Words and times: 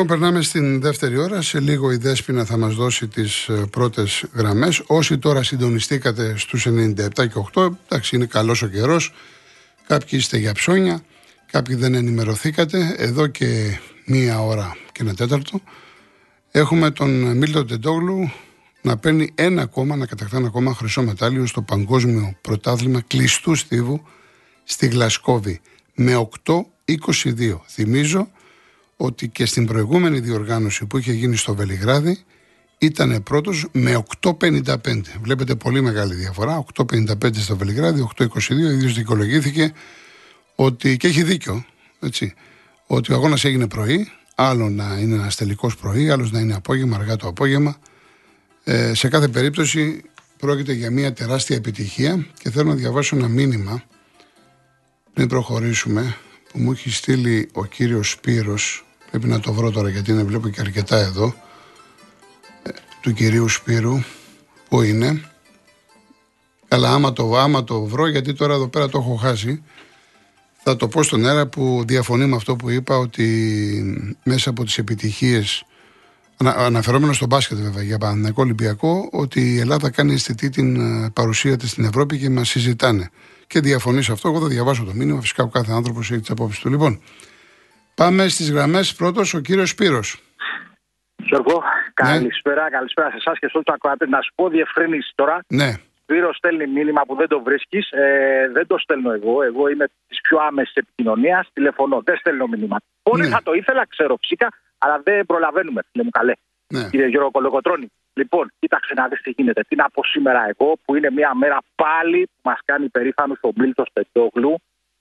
Λοιπόν, 0.00 0.18
περνάμε 0.18 0.42
στην 0.42 0.80
δεύτερη 0.80 1.16
ώρα. 1.16 1.42
Σε 1.42 1.60
λίγο 1.60 1.92
η 1.92 1.96
Δέσποινα 1.96 2.44
θα 2.44 2.56
μας 2.56 2.74
δώσει 2.74 3.08
τις 3.08 3.48
ε, 3.48 3.52
πρώτες 3.70 4.24
γραμμές. 4.34 4.82
Όσοι 4.86 5.18
τώρα 5.18 5.42
συντονιστήκατε 5.42 6.34
στους 6.36 6.66
97 6.66 7.08
και 7.14 7.44
8, 7.54 7.68
εντάξει 7.88 8.16
είναι 8.16 8.24
καλός 8.26 8.62
ο 8.62 8.66
καιρός. 8.66 9.12
Κάποιοι 9.86 10.08
είστε 10.12 10.36
για 10.36 10.52
ψώνια, 10.52 11.02
κάποιοι 11.50 11.74
δεν 11.74 11.94
ενημερωθήκατε. 11.94 12.94
Εδώ 12.96 13.26
και 13.26 13.78
μία 14.04 14.40
ώρα 14.42 14.76
και 14.92 15.02
ένα 15.02 15.14
τέταρτο 15.14 15.60
έχουμε 16.50 16.90
τον 16.90 17.36
Μίλτο 17.36 17.64
Τεντόγλου 17.64 18.30
να 18.82 18.96
παίρνει 18.96 19.32
ένα 19.34 19.62
ακόμα, 19.62 19.96
να 19.96 20.06
κατακτά 20.06 20.36
ακόμα 20.36 20.74
χρυσό 20.74 21.02
μετάλλιο 21.02 21.46
στο 21.46 21.62
παγκόσμιο 21.62 22.36
πρωτάθλημα 22.40 23.00
κλειστού 23.06 23.54
στίβου 23.54 24.02
στη 24.64 24.86
Γλασκόβη 24.86 25.60
με 25.94 26.28
8-22. 26.44 26.62
Θυμίζω 27.66 28.30
ότι 29.02 29.28
και 29.28 29.46
στην 29.46 29.66
προηγούμενη 29.66 30.20
διοργάνωση 30.20 30.84
που 30.84 30.98
είχε 30.98 31.12
γίνει 31.12 31.36
στο 31.36 31.54
Βελιγράδι 31.54 32.18
ήταν 32.78 33.22
πρώτος 33.22 33.66
με 33.72 34.02
8.55. 34.20 34.74
Βλέπετε 35.22 35.54
πολύ 35.54 35.80
μεγάλη 35.80 36.14
διαφορά. 36.14 36.64
8.55 36.74 37.36
στο 37.36 37.56
Βελιγράδι, 37.56 38.08
8.22. 38.18 38.26
Ο 38.50 38.54
ίδιος 38.54 38.94
δικαιολογήθηκε 38.94 39.72
ότι, 40.54 40.96
και 40.96 41.06
έχει 41.06 41.22
δίκιο, 41.22 41.64
έτσι, 42.00 42.34
ότι 42.86 43.12
ο 43.12 43.14
αγώνας 43.14 43.44
έγινε 43.44 43.68
πρωί, 43.68 44.10
άλλο 44.34 44.68
να 44.68 44.98
είναι 44.98 45.14
ένας 45.14 45.36
τελικός 45.36 45.76
πρωί, 45.76 46.10
άλλος 46.10 46.30
να 46.30 46.40
είναι 46.40 46.54
απόγευμα, 46.54 46.96
αργά 46.96 47.16
το 47.16 47.28
απόγευμα. 47.28 47.76
Ε, 48.64 48.94
σε 48.94 49.08
κάθε 49.08 49.28
περίπτωση 49.28 50.02
πρόκειται 50.36 50.72
για 50.72 50.90
μια 50.90 51.12
τεράστια 51.12 51.56
επιτυχία 51.56 52.26
και 52.42 52.50
θέλω 52.50 52.68
να 52.68 52.74
διαβάσω 52.74 53.16
ένα 53.16 53.28
μήνυμα 53.28 53.82
πριν 55.12 55.28
προχωρήσουμε 55.28 56.16
που 56.52 56.58
μου 56.58 56.72
έχει 56.72 56.90
στείλει 56.90 57.48
ο 57.52 57.64
κύριος 57.64 58.10
Σπύρος 58.10 58.84
Πρέπει 59.10 59.28
να 59.28 59.40
το 59.40 59.52
βρω 59.52 59.70
τώρα 59.70 59.88
γιατί 59.88 60.10
είναι 60.10 60.22
βλέπω 60.22 60.48
και 60.48 60.60
αρκετά 60.60 60.98
εδώ. 60.98 61.34
Ε, 62.62 62.70
του 63.00 63.12
κυρίου 63.12 63.48
Σπύρου. 63.48 63.98
Πού 64.68 64.82
είναι. 64.82 65.24
Καλά 66.68 66.92
άμα 66.92 67.12
το, 67.12 67.38
άμα 67.38 67.64
το 67.64 67.82
βρω 67.82 68.08
γιατί 68.08 68.32
τώρα 68.34 68.54
εδώ 68.54 68.68
πέρα 68.68 68.88
το 68.88 68.98
έχω 68.98 69.14
χάσει. 69.14 69.62
Θα 70.62 70.76
το 70.76 70.88
πω 70.88 71.02
στον 71.02 71.26
αέρα 71.26 71.46
που 71.46 71.82
διαφωνεί 71.86 72.26
με 72.26 72.36
αυτό 72.36 72.56
που 72.56 72.70
είπα 72.70 72.96
ότι 72.96 74.16
μέσα 74.24 74.50
από 74.50 74.64
τις 74.64 74.78
επιτυχίες 74.78 75.64
αναφερόμενος 76.44 77.16
στο 77.16 77.26
μπάσκετ 77.26 77.58
βέβαια 77.58 77.82
για 77.82 77.98
Παναγικό 77.98 78.42
Ολυμπιακό 78.42 79.08
ότι 79.12 79.54
η 79.54 79.58
Ελλάδα 79.58 79.90
κάνει 79.90 80.12
αισθητή 80.12 80.48
την 80.48 80.80
ε, 81.04 81.10
παρουσία 81.10 81.56
της 81.56 81.70
στην 81.70 81.84
Ευρώπη 81.84 82.18
και 82.18 82.30
μας 82.30 82.48
συζητάνε. 82.48 83.10
Και 83.46 83.60
διαφωνεί 83.60 84.02
σε 84.02 84.12
αυτό. 84.12 84.28
Εγώ 84.28 84.40
θα 84.40 84.46
διαβάσω 84.46 84.84
το 84.84 84.94
μήνυμα. 84.94 85.20
Φυσικά 85.20 85.42
ο 85.42 85.48
κάθε 85.48 85.72
άνθρωπος 85.72 86.10
έχει 86.10 86.20
τις 86.20 86.30
απόψεις 86.30 86.60
του. 86.60 86.68
Λοιπόν, 86.68 87.00
Πάμε 88.02 88.28
στις 88.28 88.50
γραμμές. 88.52 88.94
Πρώτος 88.94 89.34
ο 89.34 89.40
κύριος 89.40 89.70
Σπύρος. 89.70 90.08
Γιώργο, 91.16 91.52
ναι. 91.52 91.92
καλησπέρα, 91.94 92.70
καλησπέρα 92.70 93.10
σε 93.10 93.16
εσάς 93.16 93.38
και 93.38 93.46
σε 93.46 93.52
όλους 93.54 93.66
τους 93.66 93.74
ακροατές. 93.74 94.08
Να 94.08 94.20
σου 94.20 94.32
πω 94.34 94.48
διευκρίνηση 94.48 95.12
τώρα. 95.14 95.38
Ναι. 95.48 95.70
Σπύρος 96.02 96.36
στέλνει 96.36 96.66
μήνυμα 96.66 97.02
που 97.06 97.14
δεν 97.14 97.28
το 97.28 97.40
βρίσκεις. 97.40 97.90
Ε, 97.90 98.50
δεν 98.52 98.66
το 98.66 98.78
στέλνω 98.78 99.12
εγώ. 99.12 99.42
Εγώ 99.42 99.68
είμαι 99.68 99.86
της 100.08 100.20
πιο 100.20 100.38
άμεσης 100.38 100.74
επικοινωνίας. 100.74 101.48
Τηλεφωνώ. 101.52 102.00
Δεν 102.04 102.16
στέλνω 102.16 102.46
μήνυμα. 102.46 102.76
Πολύ 103.02 103.22
ναι. 103.22 103.28
θα 103.28 103.42
το 103.42 103.52
ήθελα, 103.52 103.86
ξέρω 103.88 104.16
φυσικά, 104.20 104.48
αλλά 104.78 105.00
δεν 105.04 105.26
προλαβαίνουμε. 105.26 105.80
Φίλε 105.90 106.04
μου, 106.04 106.10
καλέ. 106.10 106.32
Ναι. 106.66 106.88
Κύριε 106.90 107.06
Γιώργο 107.06 107.30
Κολοκοτρόνη. 107.30 107.86
Λοιπόν, 108.12 108.52
κοίταξε 108.58 108.92
να 108.96 109.08
δεις 109.08 109.20
τι 109.20 109.30
γίνεται. 109.36 109.62
Τι 109.68 109.76
να 109.76 109.90
πω 109.90 110.04
σήμερα 110.04 110.40
εγώ, 110.52 110.78
που 110.84 110.96
είναι 110.96 111.10
μια 111.10 111.34
μέρα 111.34 111.58
πάλι 111.74 112.26
που 112.26 112.40
μας 112.42 112.58
κάνει 112.64 112.88
περήφανος 112.88 113.38
ο 113.42 113.50
Μίλτος 113.54 113.88
Πετόγλου 113.92 114.54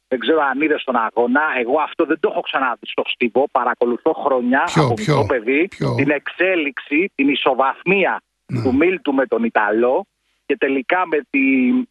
δεν 0.09 0.19
ξέρω 0.19 0.41
αν 0.41 0.61
είδες 0.61 0.81
στον 0.81 0.95
αγώνα. 0.95 1.41
Εγώ 1.59 1.79
αυτό 1.81 2.05
δεν 2.05 2.19
το 2.19 2.29
έχω 2.31 2.41
ξαναδεί 2.41 2.85
στο 2.85 3.03
στίβο. 3.05 3.47
Παρακολουθώ 3.51 4.13
χρονιά 4.13 4.63
ποιο, 4.65 4.83
από 4.83 4.93
ποιο, 4.93 5.25
παιδί 5.25 5.67
την 5.95 6.09
εξέλιξη, 6.09 7.11
την 7.15 7.27
ισοβαθμία 7.29 8.21
ναι. 8.45 8.61
του 8.63 8.75
Μίλτου 8.75 9.13
με 9.13 9.25
τον 9.25 9.43
Ιταλό 9.43 10.05
και 10.45 10.57
τελικά 10.57 11.07
με, 11.07 11.19
τη, 11.29 11.39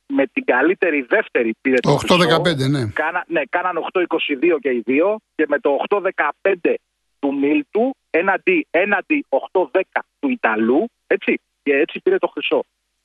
με 0.07 0.27
την 0.33 0.45
καλύτερη 0.45 1.07
δεύτερη 1.09 1.55
πήρε 1.61 1.77
το 1.77 1.99
8-15, 2.09 2.69
ναι. 2.71 2.91
Κάνα, 2.95 3.25
ναι, 3.27 3.43
κάναν 3.49 3.87
8-22 3.93 4.03
και 4.61 4.69
οι 4.69 4.83
δύο 4.85 5.19
και 5.35 5.45
με 5.49 5.59
το 5.59 5.77
8-15 5.89 6.75
του 7.19 7.35
Μίλτου 7.35 7.95
έναντι, 8.11 8.67
έναντι 8.71 9.27
8-10 9.53 9.65
του 10.21 10.29
Ιταλού, 10.29 10.85
έτσι, 11.07 11.41
και 11.63 11.73
έτσι 11.73 12.01
πήρε 12.01 12.19
το 12.19 12.27
χρυσό. 12.27 12.65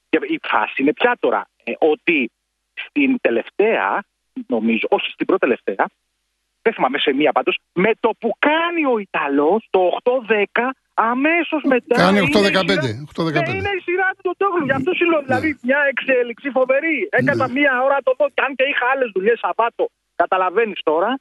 Και 0.09 0.19
η 0.27 0.39
φάση 0.43 0.81
είναι 0.81 0.93
πια 0.93 1.17
τώρα 1.19 1.47
ε, 1.63 1.71
ότι 1.77 2.31
στην 2.73 3.17
τελευταία 3.21 4.03
νομίζω, 4.47 4.87
όχι 4.89 5.09
στην 5.11 5.25
πρώτη 5.25 5.41
τελευταία, 5.41 5.85
δεν 6.63 6.73
θυμάμαι 6.73 6.97
σε 6.97 7.13
μία 7.13 7.31
πάντως, 7.31 7.55
με 7.73 7.91
το 7.99 8.09
που 8.19 8.29
κάνει 8.39 8.85
ο 8.93 8.97
Ιταλός 8.97 9.67
το 9.69 9.81
8-10, 10.03 10.45
αμέσως 10.93 11.61
μετά. 11.63 11.95
Κάνει 11.95 12.19
8-15. 12.19 12.23
Ναι, 13.31 13.57
είναι 13.59 13.73
η 13.79 13.81
σειρά 13.87 14.09
του 14.15 14.21
τον 14.21 14.35
Τόγλου. 14.37 14.65
Γι' 14.65 14.77
αυτό 14.79 14.93
σου 14.93 15.05
λέω. 15.09 15.21
Δηλαδή 15.21 15.49
ναι. 15.49 15.59
μια 15.61 15.79
εξέλιξη 15.91 16.49
φοβερή. 16.49 16.97
Έκανα 17.19 17.47
ναι. 17.47 17.53
μία 17.57 17.73
ώρα 17.85 17.97
το 18.03 18.11
δω. 18.17 18.25
Και 18.33 18.41
αν 18.45 18.55
και 18.55 18.65
είχα 18.71 18.85
άλλες 18.93 19.09
δουλειές 19.15 19.39
Σαββάτο, 19.39 19.85
καταλαβαίνεις 20.15 20.79
τώρα. 20.83 21.11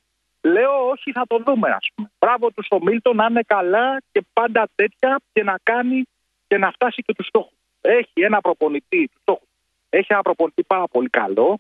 Λέω 0.54 0.74
όχι, 0.92 1.12
θα 1.12 1.24
το 1.26 1.36
δούμε, 1.46 1.68
ας 1.70 1.86
πούμε. 1.94 2.10
Μπράβο 2.18 2.50
του 2.50 2.62
στο 2.64 2.78
Μίλτο 2.82 3.12
να 3.12 3.26
είναι 3.30 3.44
καλά 3.46 4.02
και 4.12 4.20
πάντα 4.32 4.68
τέτοια 4.74 5.20
και 5.32 5.42
να 5.42 5.54
κάνει 5.62 6.02
και 6.48 6.58
να 6.58 6.70
φτάσει 6.70 7.02
και 7.02 7.14
τους 7.14 7.26
στόχους. 7.26 7.58
Έχει 7.80 8.18
ένα 8.28 8.40
προπονητή, 8.40 9.10
τους 9.24 9.38
Έχει 9.88 10.06
ένα 10.08 10.22
προπονητή 10.22 10.62
πάρα 10.62 10.86
πολύ 10.86 11.08
καλό 11.08 11.58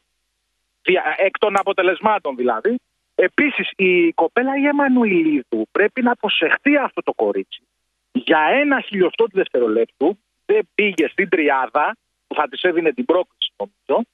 εκ 1.16 1.38
των 1.38 1.58
αποτελεσμάτων 1.58 2.36
δηλαδή. 2.36 2.76
Επίσης, 3.14 3.70
η 3.76 4.12
κοπέλα 4.12 4.56
η 4.58 4.66
Εμμανουιλίδου 4.66 5.66
πρέπει 5.72 6.02
να 6.02 6.12
αποσεχθεί 6.12 6.76
αυτό 6.76 7.02
το 7.02 7.12
κορίτσι. 7.12 7.62
Για 8.12 8.38
ένα 8.38 8.80
χιλιοστό 8.80 9.24
του 9.24 9.36
δευτερολέπτου 9.36 10.18
δεν 10.46 10.68
πήγε 10.74 11.08
στην 11.08 11.28
τριάδα 11.28 11.96
που 12.26 12.34
θα 12.34 12.48
της 12.48 12.62
έδινε 12.62 12.92
την 12.92 13.04
πρόκληση, 13.04 13.52
νομίζω. 13.56 14.06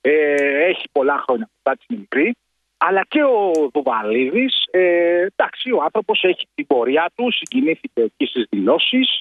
Ε, 0.00 0.64
έχει 0.64 0.88
πολλά 0.92 1.22
χρόνια 1.26 1.46
που 1.46 1.60
θα 1.62 1.76
είναι 1.88 2.00
μικρή. 2.00 2.34
Αλλά 2.76 3.04
και 3.08 3.22
ο 3.22 3.70
Δουβαλίδης, 3.72 4.66
ε, 4.70 5.26
εντάξει, 5.34 5.70
ο 5.72 5.82
άνθρωπος 5.82 6.22
έχει 6.22 6.48
την 6.54 6.66
πορεία 6.66 7.10
του, 7.14 7.32
συγκινήθηκε 7.32 8.02
εκεί 8.02 8.26
στις 8.26 8.46
δηλώσεις. 8.50 9.20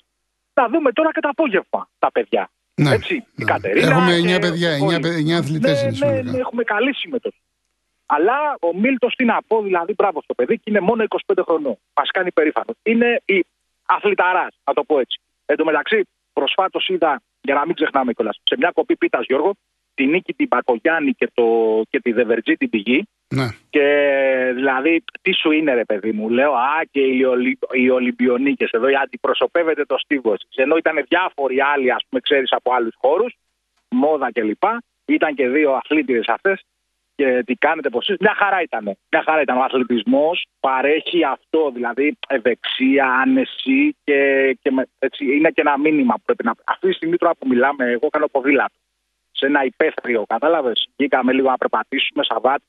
Θα 0.53 0.69
δούμε 0.69 0.91
τώρα 0.91 1.11
και 1.11 1.19
το 1.19 1.29
απόγευμα 1.29 1.89
τα 1.99 2.11
παιδιά. 2.11 2.49
Ναι, 2.75 2.89
Έτσι, 2.89 3.13
ναι. 3.13 3.21
η 3.35 3.43
Κατερίνα. 3.43 3.87
Έχουμε 3.87 4.35
9 4.35 4.41
παιδιά, 4.41 4.77
9, 4.77 5.31
αθλητές 5.31 5.99
ναι, 5.99 6.11
ναι, 6.11 6.21
ναι, 6.21 6.37
έχουμε 6.37 6.63
καλή 6.63 6.95
συμμετοχή. 6.95 7.41
Αλλά 8.05 8.57
ο 8.59 8.77
Μίλτος, 8.77 9.13
τι 9.15 9.25
να 9.25 9.37
πω, 9.47 9.61
δηλαδή, 9.61 9.93
μπράβο 9.93 10.21
στο 10.21 10.33
παιδί 10.33 10.55
και 10.55 10.69
είναι 10.69 10.79
μόνο 10.79 11.03
25 11.07 11.41
χρονών. 11.45 11.77
Μας 11.95 12.09
κάνει 12.11 12.31
περήφανος. 12.31 12.75
Είναι 12.83 13.21
η 13.25 13.45
αθληταράς, 13.85 14.55
να 14.63 14.73
το 14.73 14.83
πω 14.83 14.99
έτσι. 14.99 15.19
Εν 15.45 15.55
τω 15.55 15.65
μεταξύ, 15.65 16.07
προσφάτως 16.33 16.87
είδα, 16.87 17.21
για 17.41 17.53
να 17.53 17.65
μην 17.65 17.75
ξεχνάμε 17.75 18.13
κιόλας, 18.13 18.39
σε 18.43 18.55
μια 18.57 18.71
κοπή 18.73 18.95
πίτας 18.95 19.25
Γιώργο, 19.25 19.55
τη 19.93 20.05
νίκη 20.05 20.33
την 20.33 20.47
Πακογιάννη 20.47 21.11
και, 21.11 21.31
το, 21.33 21.45
και 21.89 21.99
τη 21.99 22.11
Δεβερτζή 22.11 22.53
την 22.53 22.69
πηγή. 22.69 23.07
Ναι. 23.35 23.47
Και 23.69 23.85
δηλαδή, 24.55 25.03
τι 25.21 25.33
σου 25.33 25.51
είναι, 25.51 25.73
ρε 25.73 25.85
παιδί 25.85 26.11
μου, 26.11 26.29
λέω, 26.29 26.53
Α, 26.53 26.81
και 26.91 27.01
οι, 27.01 27.23
Ολυ... 27.23 27.59
οι 27.71 27.89
Ολυμπιονίκες 27.89 28.69
εδώ, 28.71 28.87
αντιπροσωπεύεται 29.03 29.85
το 29.85 29.97
στίβος. 29.97 30.39
Ενώ 30.55 30.77
ήταν 30.77 31.05
διάφοροι 31.07 31.61
άλλοι, 31.61 31.91
ας 31.91 32.03
πούμε, 32.09 32.21
ξέρεις 32.21 32.51
από 32.51 32.73
άλλους 32.73 32.95
χώρους, 32.97 33.33
μόδα 33.89 34.31
κλπ. 34.31 34.63
Ήταν 35.05 35.35
και 35.35 35.47
δύο 35.47 35.71
αθλήτριες 35.71 36.27
αυτές. 36.27 36.61
Και 37.15 37.43
τι 37.45 37.53
κάνετε, 37.53 37.89
πώ 37.89 37.99
Μια 38.19 38.35
χαρά 38.37 38.61
ήταν. 38.61 38.83
Μια 38.83 39.23
χαρά 39.25 39.41
ήταν. 39.41 39.57
Ο 39.57 39.63
αθλητισμός 39.63 40.45
παρέχει 40.59 41.23
αυτό, 41.23 41.71
δηλαδή 41.73 42.17
ευεξία, 42.27 43.05
άνεση 43.05 43.95
και, 44.03 44.17
και 44.61 44.71
με, 44.71 44.87
έτσι, 44.99 45.35
είναι 45.35 45.49
και 45.49 45.61
ένα 45.61 45.79
μήνυμα 45.79 46.13
που 46.13 46.21
πρέπει 46.25 46.43
να. 46.43 46.53
Αυτή 46.63 46.87
τη 46.87 46.93
στιγμή 46.93 47.17
τώρα 47.17 47.35
που 47.35 47.47
μιλάμε, 47.47 47.85
εγώ 47.85 48.09
κάνω 48.09 48.27
ποδήλατο 48.27 48.75
σε 49.31 49.45
ένα 49.45 49.63
υπαίθριο, 49.63 50.25
κατάλαβες; 50.27 50.89
Βγήκαμε 50.97 51.33
λίγο 51.33 51.49
να 51.49 51.57
περπατήσουμε, 51.57 52.23
Σαββάτ, 52.23 52.61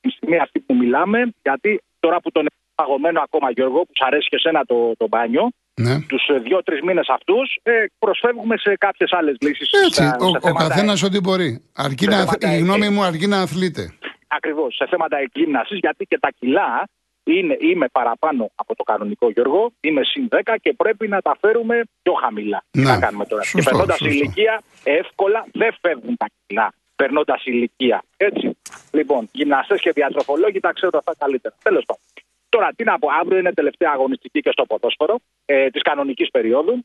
τη 0.00 0.10
στιγμή 0.10 0.38
αυτή 0.38 0.60
που 0.60 0.74
μιλάμε, 0.74 1.32
γιατί 1.42 1.80
τώρα 2.00 2.20
που 2.20 2.30
τον 2.30 2.46
έχω 2.50 2.60
παγωμένο 2.74 3.20
ακόμα, 3.20 3.50
Γιώργο, 3.50 3.78
που 3.78 3.92
σου 3.98 4.06
αρέσει 4.06 4.28
και 4.28 4.38
σένα 4.38 4.64
το, 4.64 4.92
το 4.96 5.06
μπάνιο, 5.08 5.50
ναι. 5.74 6.00
τους 6.00 6.28
ε, 6.28 6.38
δύο-τρεις 6.38 6.80
μήνες 6.80 7.08
αυτούς, 7.08 7.58
ε, 7.62 7.72
προσφεύγουμε 7.98 8.56
σε 8.56 8.76
κάποιες 8.76 9.12
άλλες 9.12 9.36
λύσεις. 9.40 9.70
Έτσι, 9.84 10.02
στα, 10.02 10.16
ο, 10.20 10.50
ο 10.50 10.52
καθένας 10.52 11.02
ό,τι 11.02 11.20
μπορεί. 11.20 11.62
Αρκεί 11.74 12.06
να, 12.06 12.24
η 12.54 12.58
γνώμη 12.58 12.88
μου 12.88 13.02
αρκεί 13.02 13.26
να 13.26 13.40
αθλείται. 13.40 13.92
Ακριβώς. 14.28 14.74
Σε 14.74 14.86
θέματα 14.90 15.16
εκγύμναση, 15.18 15.74
γιατί 15.76 16.04
και 16.04 16.18
τα 16.18 16.28
κιλά 16.38 16.88
είναι, 17.24 17.56
είμαι 17.60 17.86
παραπάνω 17.92 18.50
από 18.54 18.74
το 18.74 18.82
κανονικό 18.82 19.30
Γιώργο, 19.30 19.72
είμαι 19.80 20.02
συν 20.04 20.28
10 20.30 20.54
και 20.62 20.72
πρέπει 20.72 21.08
να 21.08 21.20
τα 21.20 21.36
φέρουμε 21.40 21.82
πιο 22.02 22.12
χαμηλά. 22.12 22.64
Τι 22.70 22.80
να 22.80 22.98
κάνουμε 22.98 23.24
τώρα. 23.24 23.42
Σωστό, 23.42 23.58
και 23.58 23.64
περνώντα 23.64 23.96
ηλικία, 23.98 24.62
εύκολα 24.84 25.46
δεν 25.52 25.76
φεύγουν 25.80 26.16
τα 26.16 26.26
κιλά. 26.46 26.72
Περνώντας 27.02 27.44
ηλικία. 27.44 28.02
Έτσι. 28.16 28.56
Λοιπόν, 28.90 29.28
γυμναστές 29.32 29.80
και 29.80 29.92
διατροφολόγοι 29.92 30.60
τα 30.60 30.72
ξέρουν 30.72 30.94
αυτά 30.98 31.12
καλύτερα. 31.18 31.54
Τέλος 31.62 31.84
πάντων. 31.86 32.02
Τώρα, 32.48 32.68
τι 32.76 32.84
να 32.84 32.98
πω, 32.98 33.08
αύριο 33.20 33.38
είναι 33.38 33.52
τελευταία 33.52 33.90
αγωνιστική 33.92 34.40
και 34.40 34.50
στο 34.52 34.64
ποδόσφαιρο 34.64 35.18
ε, 35.44 35.70
της 35.70 35.82
κανονικής 35.82 36.30
περίοδου. 36.30 36.84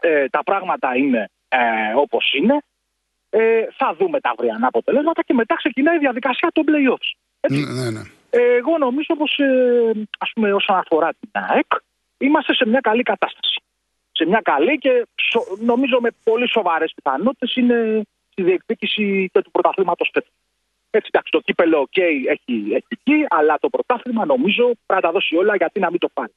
Ε, 0.00 0.28
τα 0.28 0.42
πράγματα 0.44 0.96
είναι 0.96 1.30
ε, 1.48 1.58
όπως 1.96 2.32
είναι. 2.32 2.56
Ε, 3.30 3.66
θα 3.76 3.94
δούμε 3.98 4.20
τα 4.20 4.30
αυριανά 4.30 4.66
αποτελέσματα 4.66 5.22
και 5.22 5.34
μετά 5.34 5.54
ξεκινάει 5.54 5.96
η 5.96 5.98
διαδικασία 5.98 6.48
των 6.52 6.64
playoffs. 6.68 7.08
Ναι, 7.50 7.82
ναι, 7.82 7.90
ναι. 7.90 8.02
Εγώ 8.30 8.78
νομίζω 8.78 9.16
πως, 9.16 9.38
ε, 9.38 9.90
ας 10.18 10.30
πούμε, 10.34 10.52
όσον 10.52 10.76
αφορά 10.76 11.10
την 11.20 11.30
ΑΕΚ, 11.32 11.72
είμαστε 12.18 12.54
σε 12.54 12.66
μια 12.68 12.80
καλή 12.80 13.02
κατάσταση. 13.02 13.62
Σε 14.12 14.26
μια 14.26 14.40
καλή 14.44 14.78
και 14.78 15.06
νομίζω 15.58 16.00
με 16.00 16.10
πολύ 16.24 16.48
σοβαρές 16.48 16.92
πιθανότητες 16.94 17.56
είναι 17.56 18.02
στη 18.36 18.42
διεκδίκηση 18.42 19.30
και 19.32 19.40
του 19.42 19.50
πρωταθλήματος 19.50 20.10
φέτος. 20.12 20.32
Έτσι, 20.90 21.08
εντάξει, 21.12 21.30
το 21.30 21.40
κύπελο, 21.40 21.78
OK, 21.88 21.98
έχει, 22.34 22.54
έχει 22.78 22.90
εκεί, 22.96 23.18
αλλά 23.28 23.58
το 23.60 23.68
πρωτάθλημα 23.68 24.24
νομίζω 24.24 24.64
πρέπει 24.64 25.00
να 25.00 25.00
τα 25.00 25.10
δώσει 25.10 25.36
όλα 25.36 25.56
γιατί 25.56 25.80
να 25.80 25.90
μην 25.90 26.00
το 26.00 26.08
πάρει. 26.16 26.34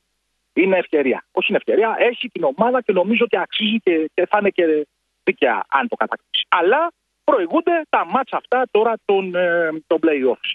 Είναι 0.53 0.77
ευκαιρία. 0.77 1.25
Όχι 1.31 1.47
είναι 1.49 1.57
ευκαιρία, 1.63 1.95
έχει 2.09 2.29
την 2.29 2.43
ομάδα 2.43 2.81
και 2.81 2.91
νομίζω 2.91 3.23
ότι 3.23 3.37
αξίζει 3.37 3.77
και, 3.85 4.11
και 4.13 4.25
θα 4.29 4.37
είναι 4.39 4.49
και 4.49 4.87
δίκαια 5.23 5.65
αν 5.69 5.87
το 5.87 5.95
κατακτήσει. 5.95 6.45
Αλλά 6.49 6.91
προηγούνται 7.23 7.75
τα 7.89 8.05
μάτσα 8.05 8.37
αυτά 8.37 8.67
τώρα 8.71 8.93
των, 9.05 9.35
ε, 9.35 9.69
των 9.87 9.99
playoffs. 10.03 10.49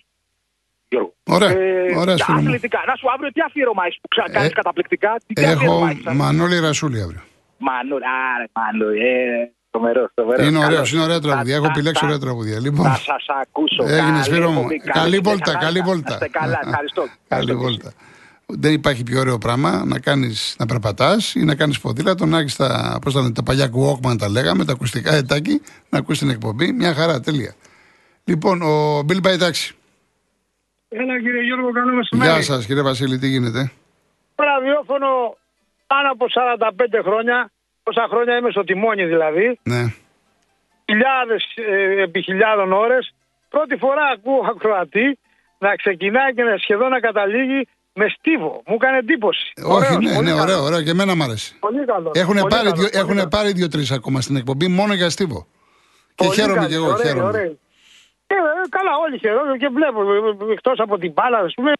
Ωραία, 1.24 1.50
ε, 1.50 1.96
ωραία 1.96 2.16
αθλητικά. 2.28 2.80
Να 2.86 2.94
σου 2.96 3.10
αύριο 3.14 3.32
τι 3.32 3.40
αφιέρωμα 3.40 3.84
έχεις 3.86 3.98
που 4.00 4.08
κάνει 4.08 4.46
ε, 4.46 4.48
καταπληκτικά; 4.48 5.16
Τι 5.34 5.42
έχω 5.42 5.88
Μανώλη 6.14 6.58
Ρασούλη 6.60 7.02
αύριο. 7.02 7.22
Μανώλη, 7.58 8.04
άρε 8.34 8.46
Μανώλη. 8.52 9.00
Ε, 9.06 9.50
Τρομερό, 9.74 10.08
τρομερό. 10.14 10.44
Είναι 10.44 10.58
ωραίο, 10.58 10.82
είναι 10.92 11.02
ωραία 11.02 11.20
τραγουδία. 11.20 11.54
Έχω 11.54 11.66
επιλέξει 11.66 12.04
ωραία 12.04 12.18
τραγουδία. 12.18 12.60
Λοιπόν, 12.60 12.86
θα 12.86 12.96
σας 12.96 13.26
ακούσω. 13.42 13.84
Έγινε 13.94 14.22
Σπύρο 14.22 14.50
μου. 14.50 14.66
Καλή 14.92 15.18
βόλτα, 15.18 15.56
καλή 15.56 15.80
βόλτα. 15.80 16.18
Καλά, 16.30 16.60
ευχαριστώ. 16.64 17.02
Καλή 17.34 17.54
βόλτα. 17.54 17.92
Δεν 18.46 18.72
υπάρχει 18.72 19.02
πιο 19.02 19.20
ωραίο 19.20 19.38
πράγμα 19.38 19.84
να 19.84 19.98
κάνεις 19.98 20.56
να 20.58 20.66
περπατάς 20.66 21.34
ή 21.34 21.44
να 21.44 21.54
κάνεις 21.54 21.80
ποδήλατο, 21.80 22.26
να 22.26 22.38
έχει 22.38 22.56
τα, 22.56 22.98
πώς 23.02 23.14
τα, 23.14 23.32
τα 23.32 23.42
παλιά 23.42 23.68
κουόκμαν 23.68 24.18
τα 24.18 24.28
λέγαμε, 24.28 24.64
τα 24.64 24.72
ακουστικά 24.72 25.14
ετάκι, 25.14 25.62
να 25.88 25.98
ακούσει 25.98 26.20
την 26.20 26.30
εκπομπή. 26.30 26.72
Μια 26.72 26.94
χαρά, 26.94 27.20
τέλεια. 27.20 27.54
Λοιπόν, 28.24 28.62
ο 28.62 29.02
Μπιλ 29.02 29.20
Μπαϊτάξη. 29.20 29.74
Έλα 30.88 31.20
κύριε 31.20 31.42
Γιώργο, 31.42 31.70
καλό 31.72 31.94
μεσημέρι. 31.94 32.30
Γεια 32.30 32.42
σας 32.42 32.66
κύριε 32.66 32.82
Βασίλη, 32.82 33.18
τι 33.18 33.28
γίνεται; 33.28 33.72
Ραδιόφωνο 34.34 35.36
πάνω 35.86 36.10
από 36.10 36.26
45 36.28 37.02
χρόνια 37.04 37.50
Πόσα 37.84 38.06
χρόνια 38.10 38.36
είμαι 38.36 38.50
στο 38.50 38.64
τιμόνι 38.64 39.04
δηλαδή. 39.04 39.58
Ναι. 39.62 39.82
Χιλιάδες 40.88 41.42
ε, 41.54 42.02
επί 42.02 42.22
χιλιάδων 42.22 42.72
ώρες. 42.72 43.14
Πρώτη 43.48 43.76
φορά 43.76 44.04
ακούω 44.14 44.46
ακροατή 44.50 45.18
να 45.58 45.74
ξεκινάει 45.74 46.34
και 46.34 46.42
να 46.42 46.56
σχεδόν 46.56 46.90
να 46.90 47.00
καταλήγει 47.00 47.68
με 47.92 48.06
στίβο. 48.08 48.62
Μου 48.66 48.74
έκανε 48.74 48.98
εντύπωση. 48.98 49.52
Όχι, 49.64 49.96
ναι, 49.96 50.20
ναι, 50.20 50.32
ωραίο, 50.32 50.62
ωραίο. 50.62 50.82
Και 50.82 50.90
εμένα 50.90 51.14
μου 51.16 51.22
άρεσε. 51.22 51.54
Πολύ 51.60 51.84
καλός. 51.84 52.12
Έχουν 52.14 52.36
πολύ 52.36 52.54
πάρει, 52.54 52.70
δύο, 52.78 52.88
έχουν 52.92 53.28
πάρει 53.28 53.52
δύο-τρει 53.52 53.84
ακόμα 53.92 54.20
στην 54.20 54.36
εκπομπή 54.36 54.68
μόνο 54.68 54.94
για 54.94 55.10
στίβο. 55.10 55.46
Και 56.14 56.24
πολύ 56.24 56.34
χαίρομαι 56.34 56.66
κι 56.66 56.74
εγώ. 56.74 56.86
Ωραία, 56.86 57.06
χαίρομαι. 57.06 57.26
Ωραία. 57.26 57.42
Ε, 58.26 58.36
καλά, 58.68 58.92
όλοι 59.04 59.18
χαίρομαι 59.18 59.56
και 59.56 59.68
βλέπω. 59.68 59.98
Εκτός 60.52 60.78
από 60.78 60.98
την 60.98 61.12
μπάλα, 61.12 61.38
ας 61.38 61.54
πούμε, 61.54 61.72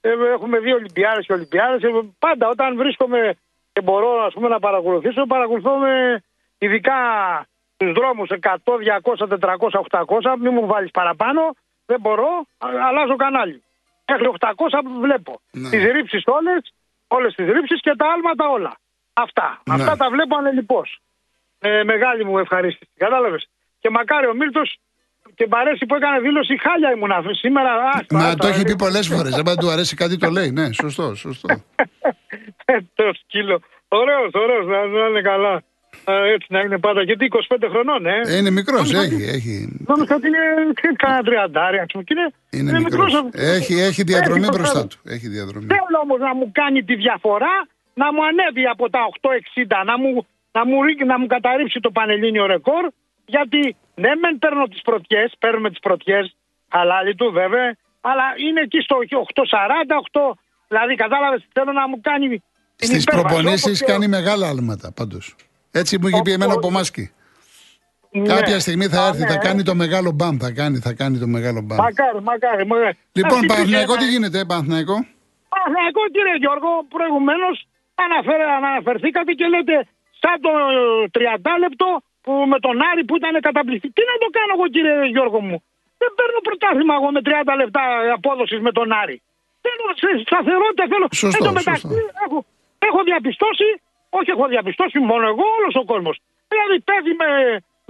ε, 0.00 0.10
έχουμε 0.34 0.58
δύο 0.58 0.74
Ολυμπιάδες 0.74 1.26
και 1.26 1.32
Ολυμπιάδες. 1.32 1.80
Πάντα 2.18 2.48
όταν 2.48 2.76
βρίσκομαι 2.76 3.34
και 3.80 3.86
μπορώ 3.86 4.24
ας 4.26 4.32
πούμε, 4.32 4.48
να 4.48 4.58
παρακολουθήσω, 4.58 5.26
παρακολουθώ 5.26 5.76
με 5.76 6.22
ειδικά 6.58 6.98
τους 7.76 7.92
δρόμους 7.92 8.28
100, 8.30 8.76
200, 8.78 9.26
400, 9.26 9.80
800. 9.80 10.36
Μην 10.38 10.52
μου 10.52 10.66
βάλεις 10.66 10.90
παραπάνω, 10.90 11.40
δεν 11.86 12.00
μπορώ, 12.00 12.46
αλλάζω 12.58 13.16
κανάλι. 13.16 13.62
Μέχρι 14.08 14.26
800 14.26 14.50
βλέπω. 15.00 15.40
Ναι. 15.50 15.68
Τις 15.68 15.82
ρήψεις 15.92 16.22
όλες, 16.26 16.72
όλες 17.08 17.34
τις 17.34 17.46
ρήψεις 17.46 17.80
και 17.80 17.94
τα 17.96 18.06
άλματα 18.12 18.48
όλα. 18.48 18.72
Αυτά. 19.12 19.62
Ναι. 19.64 19.74
Αυτά 19.74 19.96
τα 19.96 20.10
βλέπω 20.10 20.36
ανελειπώς. 20.36 21.00
Ε, 21.58 21.84
μεγάλη 21.84 22.24
μου 22.24 22.38
ευχαρίστηση. 22.38 22.90
Κατάλαβες. 22.96 23.48
Και 23.80 23.90
μακάρι 23.90 24.26
ο 24.26 24.34
Μίλτος 24.34 24.78
και 25.40 25.46
μ' 25.52 25.58
αρέσει 25.62 25.82
που 25.86 25.94
έκανε 25.98 26.18
δήλωση 26.26 26.54
χάλια 26.64 26.90
ήμουν 26.94 27.12
σήμερα. 27.42 27.72
Μα 28.10 28.34
το 28.34 28.46
έχει 28.52 28.62
πει 28.68 28.76
πολλές 28.84 29.06
φορές. 29.12 29.32
Δεν 29.34 29.56
του 29.60 29.70
αρέσει 29.74 29.94
κάτι 30.02 30.16
το 30.24 30.28
λέει. 30.36 30.50
Ναι, 30.58 30.66
σωστό, 30.82 31.14
σωστό. 31.14 31.48
το 32.98 33.06
σκύλο. 33.20 33.56
Ωραίος, 33.88 34.30
ωραίος, 34.44 34.64
να 34.94 35.06
είναι 35.08 35.22
καλά. 35.32 35.54
Έτσι 36.34 36.46
να 36.54 36.60
είναι 36.60 36.78
πάντα. 36.78 37.02
Γιατί 37.02 37.28
25 37.48 37.66
χρονών, 37.72 38.06
ε. 38.06 38.20
ε 38.24 38.36
είναι 38.36 38.50
μικρός, 38.50 38.92
έχει. 38.92 39.22
έχει. 39.36 39.54
Νόμιζα 39.88 40.14
ότι 40.14 40.26
είναι 40.26 40.42
κανένα 40.96 41.22
τριαντάρι, 41.22 41.76
Είναι, 41.76 42.26
είναι, 42.50 42.70
είναι 42.70 42.80
μικρός. 42.80 43.24
Έχει, 43.32 43.74
έχει 43.80 44.02
διαδρομή 44.02 44.46
έχει 44.46 44.56
μπροστά 44.56 44.86
του. 44.86 44.96
Έχει 45.04 45.28
διαδρομή. 45.28 45.66
Θέλω 45.66 45.98
όμως 46.02 46.18
να 46.18 46.34
μου 46.34 46.50
κάνει 46.52 46.84
τη 46.84 46.94
διαφορά 46.94 47.54
να 47.94 48.06
μου 48.12 48.22
ανέβει 48.30 48.64
από 48.74 48.90
τα 48.90 49.00
8,60, 49.20 49.84
να 49.90 49.98
μου, 49.98 50.26
να 50.56 50.62
μου, 50.66 50.76
να 51.06 51.18
μου 51.18 51.26
καταρρύψει 51.26 51.80
το 51.80 51.90
πανελλήνιο 51.90 52.46
ρεκόρ. 52.46 52.84
Γιατί 53.34 53.76
ναι, 53.94 54.10
μεν 54.22 54.38
παίρνω 54.38 54.64
τις 54.72 54.82
πρωτιές, 54.82 55.28
παίρνουμε 55.38 55.68
τις 55.70 55.78
πρωτιές, 55.78 56.36
χαλάλι 56.72 57.14
του 57.14 57.30
βέβαια, 57.32 57.76
αλλά 58.00 58.24
είναι 58.46 58.60
εκεί 58.60 58.80
στο 58.80 58.96
8,40, 58.98 59.96
8. 60.12 60.38
Δηλαδή, 60.68 60.94
κατάλαβες, 60.94 61.40
θέλω 61.52 61.72
να 61.72 61.88
μου 61.88 62.00
κάνει 62.00 62.42
Στις 62.76 63.04
προπονήσεις 63.04 63.84
κάνει 63.84 64.08
μεγάλα 64.08 64.48
άλματα 64.48 64.92
πάντως. 64.92 65.36
Έτσι 65.70 65.98
μου 65.98 66.08
είχε 66.08 66.22
πει 66.24 66.32
εμένα 66.32 66.52
από 66.52 66.70
Μάσκι. 66.70 67.12
Ναι. 68.12 68.26
Κάποια 68.34 68.58
στιγμή 68.60 68.86
θα 68.86 69.06
έρθει, 69.06 69.24
θα 69.32 69.38
ναι. 69.38 69.46
κάνει 69.46 69.62
το 69.62 69.74
μεγάλο 69.74 70.10
μπαμ. 70.12 70.36
Θα 70.36 70.50
κάνει, 70.50 70.78
θα 70.78 70.92
κάνει 70.92 71.18
το 71.18 71.26
μεγάλο 71.26 71.60
μπαμ. 71.60 71.78
Μακάρι, 71.78 72.20
μακάρι. 72.22 72.66
μακάρι. 72.66 72.96
Λοιπόν, 73.12 73.40
Παναθηναϊκό, 73.46 73.96
τι 73.96 74.06
γίνεται, 74.12 74.44
Παναθηναϊκό; 74.44 74.96
Παναθηναϊκό, 75.52 76.02
κύριε 76.14 76.36
Γιώργο, 76.42 76.70
προηγουμένως 76.94 77.56
αναφερθήκατε 78.56 79.32
και 79.32 79.46
λέτε 79.52 79.76
σαν 80.20 80.36
το 80.44 80.50
30 81.10 81.58
λεπτό 81.64 81.88
που 82.24 82.32
με 82.52 82.58
τον 82.66 82.76
Άρη 82.90 83.02
που 83.08 83.16
ήταν 83.20 83.34
καταπληκτικό. 83.48 83.92
Τι 83.96 84.02
να 84.10 84.16
το 84.22 84.28
κάνω 84.36 84.52
εγώ, 84.56 84.66
κύριε 84.74 84.94
Γιώργο 85.14 85.40
μου; 85.48 85.56
Δεν 86.00 86.10
παίρνω 86.18 86.40
πρωτάθλημα 86.48 86.94
εγώ 86.98 87.08
με 87.16 87.20
30 87.24 87.54
λεπτά 87.62 87.82
απόδοσης 88.16 88.60
με 88.66 88.72
τον 88.78 88.88
Άρη. 89.02 89.16
Θέλω 89.64 89.84
σταθερότητα, 90.28 90.84
θέλω. 90.92 91.06
Σωστό, 91.22 91.44
Εν 91.46 91.52
μεταξύ, 91.52 91.86
έχω, 92.24 92.38
έχω 92.88 93.00
διαπιστώσει, 93.10 93.68
όχι 94.18 94.30
έχω 94.30 94.46
διαπιστώσει 94.54 94.98
μόνο 95.10 95.24
εγώ, 95.32 95.44
όλος 95.58 95.74
ο 95.82 95.84
κόσμος. 95.92 96.16
Δηλαδή 96.52 96.76
παίζει 96.88 97.12
με, 97.22 97.28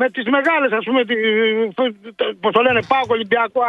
με 0.00 0.06
τις 0.14 0.26
μεγάλες, 0.36 0.70
ας 0.78 0.84
πούμε, 0.88 1.00
πώς 2.42 2.52
το 2.56 2.60
λένε, 2.66 2.80
Πάο 2.92 3.04
Ολυμπιακό 3.16 3.60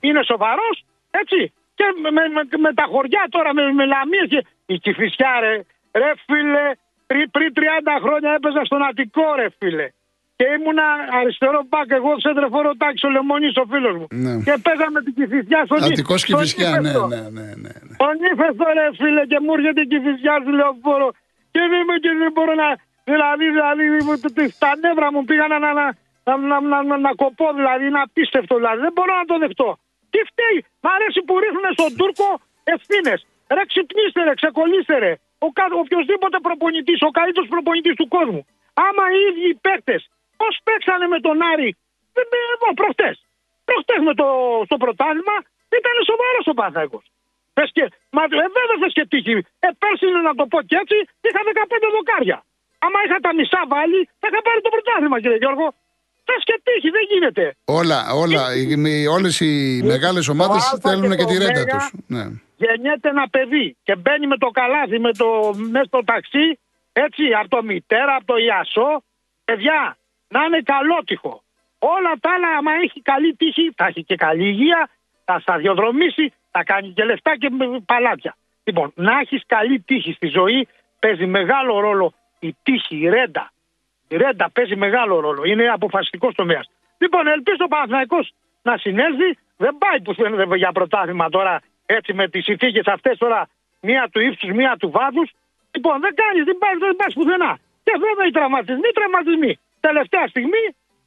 είναι 0.00 0.22
σοβαρός, 0.30 0.76
έτσι. 1.10 1.40
Και 1.78 1.84
με, 2.02 2.10
με, 2.10 2.42
με, 2.64 2.70
τα 2.74 2.86
χωριά 2.92 3.24
τώρα, 3.30 3.54
με, 3.54 3.72
με 3.72 3.84
λαμίες 3.92 4.28
και 4.28 4.40
η 4.66 4.76
κυφισιά, 4.78 5.40
ρε, 5.40 5.54
ρε 6.00 6.10
φίλε, 6.26 6.66
πριν, 7.06 7.30
πριν 7.30 7.52
30 7.56 7.60
χρόνια 8.04 8.30
έπαιζα 8.36 8.64
στον 8.64 8.82
Αττικό, 8.82 9.34
ρε 9.34 9.48
φίλε. 9.58 9.88
Και 10.40 10.48
ήμουνα 10.56 10.86
αριστερό 11.18 11.60
μπακ, 11.68 11.88
εγώ 11.98 12.12
σέντρεφορο 12.24 12.70
τάξη 12.82 13.02
ο 13.08 13.10
Λεμόνι 13.14 13.48
ο 13.62 13.64
φίλος 13.72 13.94
μου. 13.98 14.06
Ναι. 14.24 14.34
Και 14.46 14.54
παίζαμε 14.66 14.98
την 15.06 15.14
κυφισιά 15.18 15.60
στον 15.66 15.78
Αττικός 15.86 16.20
κυφισιά, 16.28 16.70
ναι, 16.84 16.92
ναι, 17.12 17.22
ναι, 17.36 17.46
ναι. 17.62 17.72
Τον 18.02 18.14
ύφεστο 18.30 18.66
ρε 18.78 18.86
φίλε 19.00 19.22
και 19.30 19.38
μου 19.44 19.52
έρχεται 19.56 19.80
η 19.86 19.88
κυφισιά 19.92 20.34
του 20.44 20.50
λεωφόρο. 20.58 21.08
Και 21.52 21.62
δεν, 21.72 21.82
και 22.04 22.10
δεν 22.22 22.30
μπορώ 22.34 22.52
να. 22.62 22.68
Δηλαδή, 23.10 23.44
δηλαδή, 23.56 23.84
τα 24.62 24.70
νεύρα 24.82 25.08
μου 25.14 25.22
πήγαν 25.28 25.50
να, 25.54 25.58
να, 25.64 25.72
να, 26.28 26.34
να, 26.50 26.56
να, 26.70 26.78
να, 26.88 26.96
να 27.06 27.12
κοπώ, 27.22 27.46
δηλαδή, 27.58 27.82
είναι 27.88 28.02
απίστευτο. 28.06 28.54
Δηλαδή, 28.60 28.80
δεν 28.86 28.92
μπορώ 28.96 29.12
να 29.20 29.26
το 29.30 29.36
δεχτώ. 29.42 29.68
Τι 30.12 30.20
φταίει, 30.30 30.58
μ' 30.84 30.90
αρέσει 30.96 31.20
που 31.26 31.34
ρίχνουν 31.42 31.66
στον 31.78 31.90
Τούρκο 31.98 32.28
ευθύνες. 32.74 33.18
Ρε 33.56 33.62
ξυπνήστε, 33.70 34.20
ρε, 34.28 34.34
ξεκολλήστε, 34.40 34.94
ρε. 35.04 35.12
Ο, 35.46 35.48
οποιοδήποτε 35.82 36.36
προπονητής, 36.46 36.98
ο 37.08 37.10
καλύτερος 37.18 37.48
προπονητής 37.54 37.94
του 38.00 38.08
κόσμου. 38.16 38.42
Άμα 38.86 39.04
οι 39.14 39.18
ίδιοι 39.28 39.46
οι 39.52 39.58
παίκτες 39.66 40.02
Πώς 40.40 40.54
παίξανε 40.66 41.06
με 41.14 41.18
τον 41.26 41.36
Άρη 41.52 41.70
εγώ 42.54 42.68
προχτές. 42.80 43.16
Προχτές 43.68 44.00
με 44.08 44.14
το, 44.20 44.26
στο 44.68 44.76
πρωτάθλημα 44.82 45.36
ήταν 45.78 45.94
σοβαρός 46.08 46.46
ο 46.52 46.54
Παναθαϊκό. 46.58 46.98
Πες 47.56 47.68
και, 47.76 47.84
μα 48.16 48.22
ε, 48.44 48.46
βέβαια 48.56 48.76
θες 48.82 48.92
και 48.98 49.04
τύχη. 49.12 49.36
Ε, 49.64 49.68
πέρσι 49.80 50.06
να 50.28 50.34
το 50.38 50.44
πω 50.52 50.58
και 50.70 50.76
έτσι, 50.82 50.96
είχα 51.26 51.40
15 51.84 51.96
δοκάρια. 51.96 52.38
Άμα 52.84 52.98
είχα 53.04 53.18
τα 53.26 53.32
μισά 53.38 53.62
βάλει, 53.74 54.00
θα 54.20 54.26
είχα 54.30 54.40
πάρει 54.46 54.60
το 54.66 54.70
πρωτάθλημα, 54.74 55.16
κύριε 55.22 55.40
Γιώργο. 55.42 55.66
Θες 56.26 56.42
και 56.48 56.56
τύχη, 56.66 56.88
δεν 56.96 57.04
γίνεται. 57.10 57.44
Όλα, 57.80 57.98
όλα. 58.22 58.40
Όλες 59.16 59.34
οι 59.44 59.52
μεγάλες 59.92 60.26
ομάδες 60.34 60.62
θέλουν 60.84 61.12
και, 61.18 61.26
τη 61.30 61.34
ρέντα 61.42 61.62
τους. 61.72 61.84
Ναι. 62.14 62.24
Γεννιέται 62.62 63.08
ένα 63.16 63.26
παιδί 63.34 63.66
και 63.86 63.94
μπαίνει 64.00 64.26
με 64.32 64.36
το 64.36 64.48
καλάθι, 64.58 64.98
με 65.06 65.12
το, 65.20 65.28
μέσα 65.74 65.84
στο 65.84 66.00
ταξί, 66.04 66.46
έτσι, 66.92 67.24
από 67.40 67.48
το 67.48 67.60
μητέρα, 67.62 68.12
από 68.18 68.26
το 68.32 68.36
Ιασό. 68.36 68.90
Παιδιά, 69.44 69.96
να 70.34 70.40
είναι 70.44 70.60
καλότυχο. 70.72 71.42
Όλα 71.78 72.12
τα 72.20 72.30
άλλα, 72.34 72.48
άμα 72.58 72.72
έχει 72.84 73.00
καλή 73.00 73.34
τύχη, 73.34 73.72
θα 73.76 73.84
έχει 73.86 74.02
και 74.04 74.16
καλή 74.16 74.44
υγεία, 74.48 74.88
θα 75.24 75.38
σταδιοδρομήσει, 75.40 76.32
θα 76.50 76.64
κάνει 76.64 76.88
και 76.96 77.04
λεφτά 77.04 77.36
και 77.36 77.48
παλάτια. 77.86 78.36
Λοιπόν, 78.64 78.92
να 78.94 79.18
έχεις 79.22 79.42
καλή 79.46 79.80
τύχη 79.80 80.12
στη 80.12 80.26
ζωή 80.26 80.68
παίζει 80.98 81.26
μεγάλο 81.26 81.80
ρόλο 81.80 82.12
η 82.38 82.56
τύχη, 82.62 82.96
η 82.96 83.08
ρέντα. 83.08 83.52
Η 84.08 84.16
ρέντα 84.16 84.50
παίζει 84.50 84.76
μεγάλο 84.76 85.20
ρόλο. 85.20 85.44
Είναι 85.44 85.68
αποφασιστικός 85.68 86.34
τομέας. 86.34 86.70
Λοιπόν, 86.98 87.26
ελπίζω 87.26 87.64
ο 87.64 87.68
Παναθυναϊκό 87.68 88.18
να 88.62 88.76
συνέλθει. 88.76 89.38
Δεν 89.56 89.78
πάει 89.78 90.00
που 90.00 90.14
φαίνεται 90.14 90.56
για 90.56 90.72
πρωτάθλημα 90.72 91.28
τώρα 91.28 91.60
έτσι 91.86 92.12
με 92.12 92.28
τις 92.28 92.44
συνθήκες 92.44 92.86
αυτές 92.86 93.18
τώρα. 93.18 93.48
Μία 93.80 94.08
του 94.12 94.20
ύψους, 94.20 94.50
μία 94.50 94.76
του 94.78 94.90
βάθους. 94.90 95.30
Λοιπόν, 95.74 96.00
δεν 96.00 96.14
κάνεις, 96.14 96.44
δεν 96.44 96.56
πάει, 96.58 96.74
δεν 96.78 96.96
πάει 96.96 97.12
πουθενά. 97.12 97.58
Και 97.84 97.92
βέβαια 98.06 98.26
οι 98.26 98.30
τραυματισμοί, 98.30 98.88
τραυματισμοί 98.98 99.58
τελευταία 99.86 100.26
στιγμή 100.32 100.64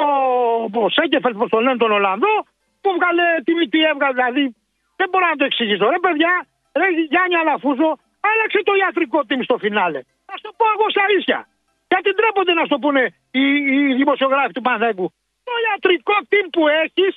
ο, 0.07 0.09
ο 0.83 0.89
Σέγκεφελ, 0.89 1.33
που 1.37 1.47
το 1.53 1.59
λένε 1.59 1.77
τον 1.77 1.91
Ολλανδό, 1.91 2.35
που 2.81 2.89
βγάλε 2.97 3.23
τι, 3.45 3.51
τι 3.71 3.79
έβγαλε. 3.91 4.13
Δηλαδή 4.19 4.43
δεν 4.99 5.07
μπορώ 5.09 5.25
να 5.33 5.37
το 5.39 5.45
εξηγήσω. 5.49 5.85
Ρε 5.95 5.99
παιδιά, 6.05 6.33
ρε 6.79 6.87
Γιάννη 7.11 7.35
Αλαφούζο, 7.41 7.89
άλλαξε 8.29 8.59
το 8.69 8.73
ιατρικό 8.81 9.19
team 9.27 9.41
στο 9.47 9.55
φινάλε. 9.63 9.99
Θα 10.29 10.35
το 10.45 10.49
πω 10.57 10.65
εγώ 10.75 10.85
στα 10.95 11.05
ίσια. 11.17 11.39
Γιατί 11.91 12.09
ντρέπονται 12.15 12.53
να 12.59 12.63
στο 12.69 12.77
πούνε 12.83 13.03
οι, 13.31 13.45
οι 13.73 13.93
δημοσιογράφοι 14.01 14.53
του 14.57 14.63
Παναθηναϊκού. 14.65 15.07
Το 15.47 15.53
ιατρικό 15.65 16.15
team 16.29 16.45
που 16.55 16.63
έχεις 16.83 17.13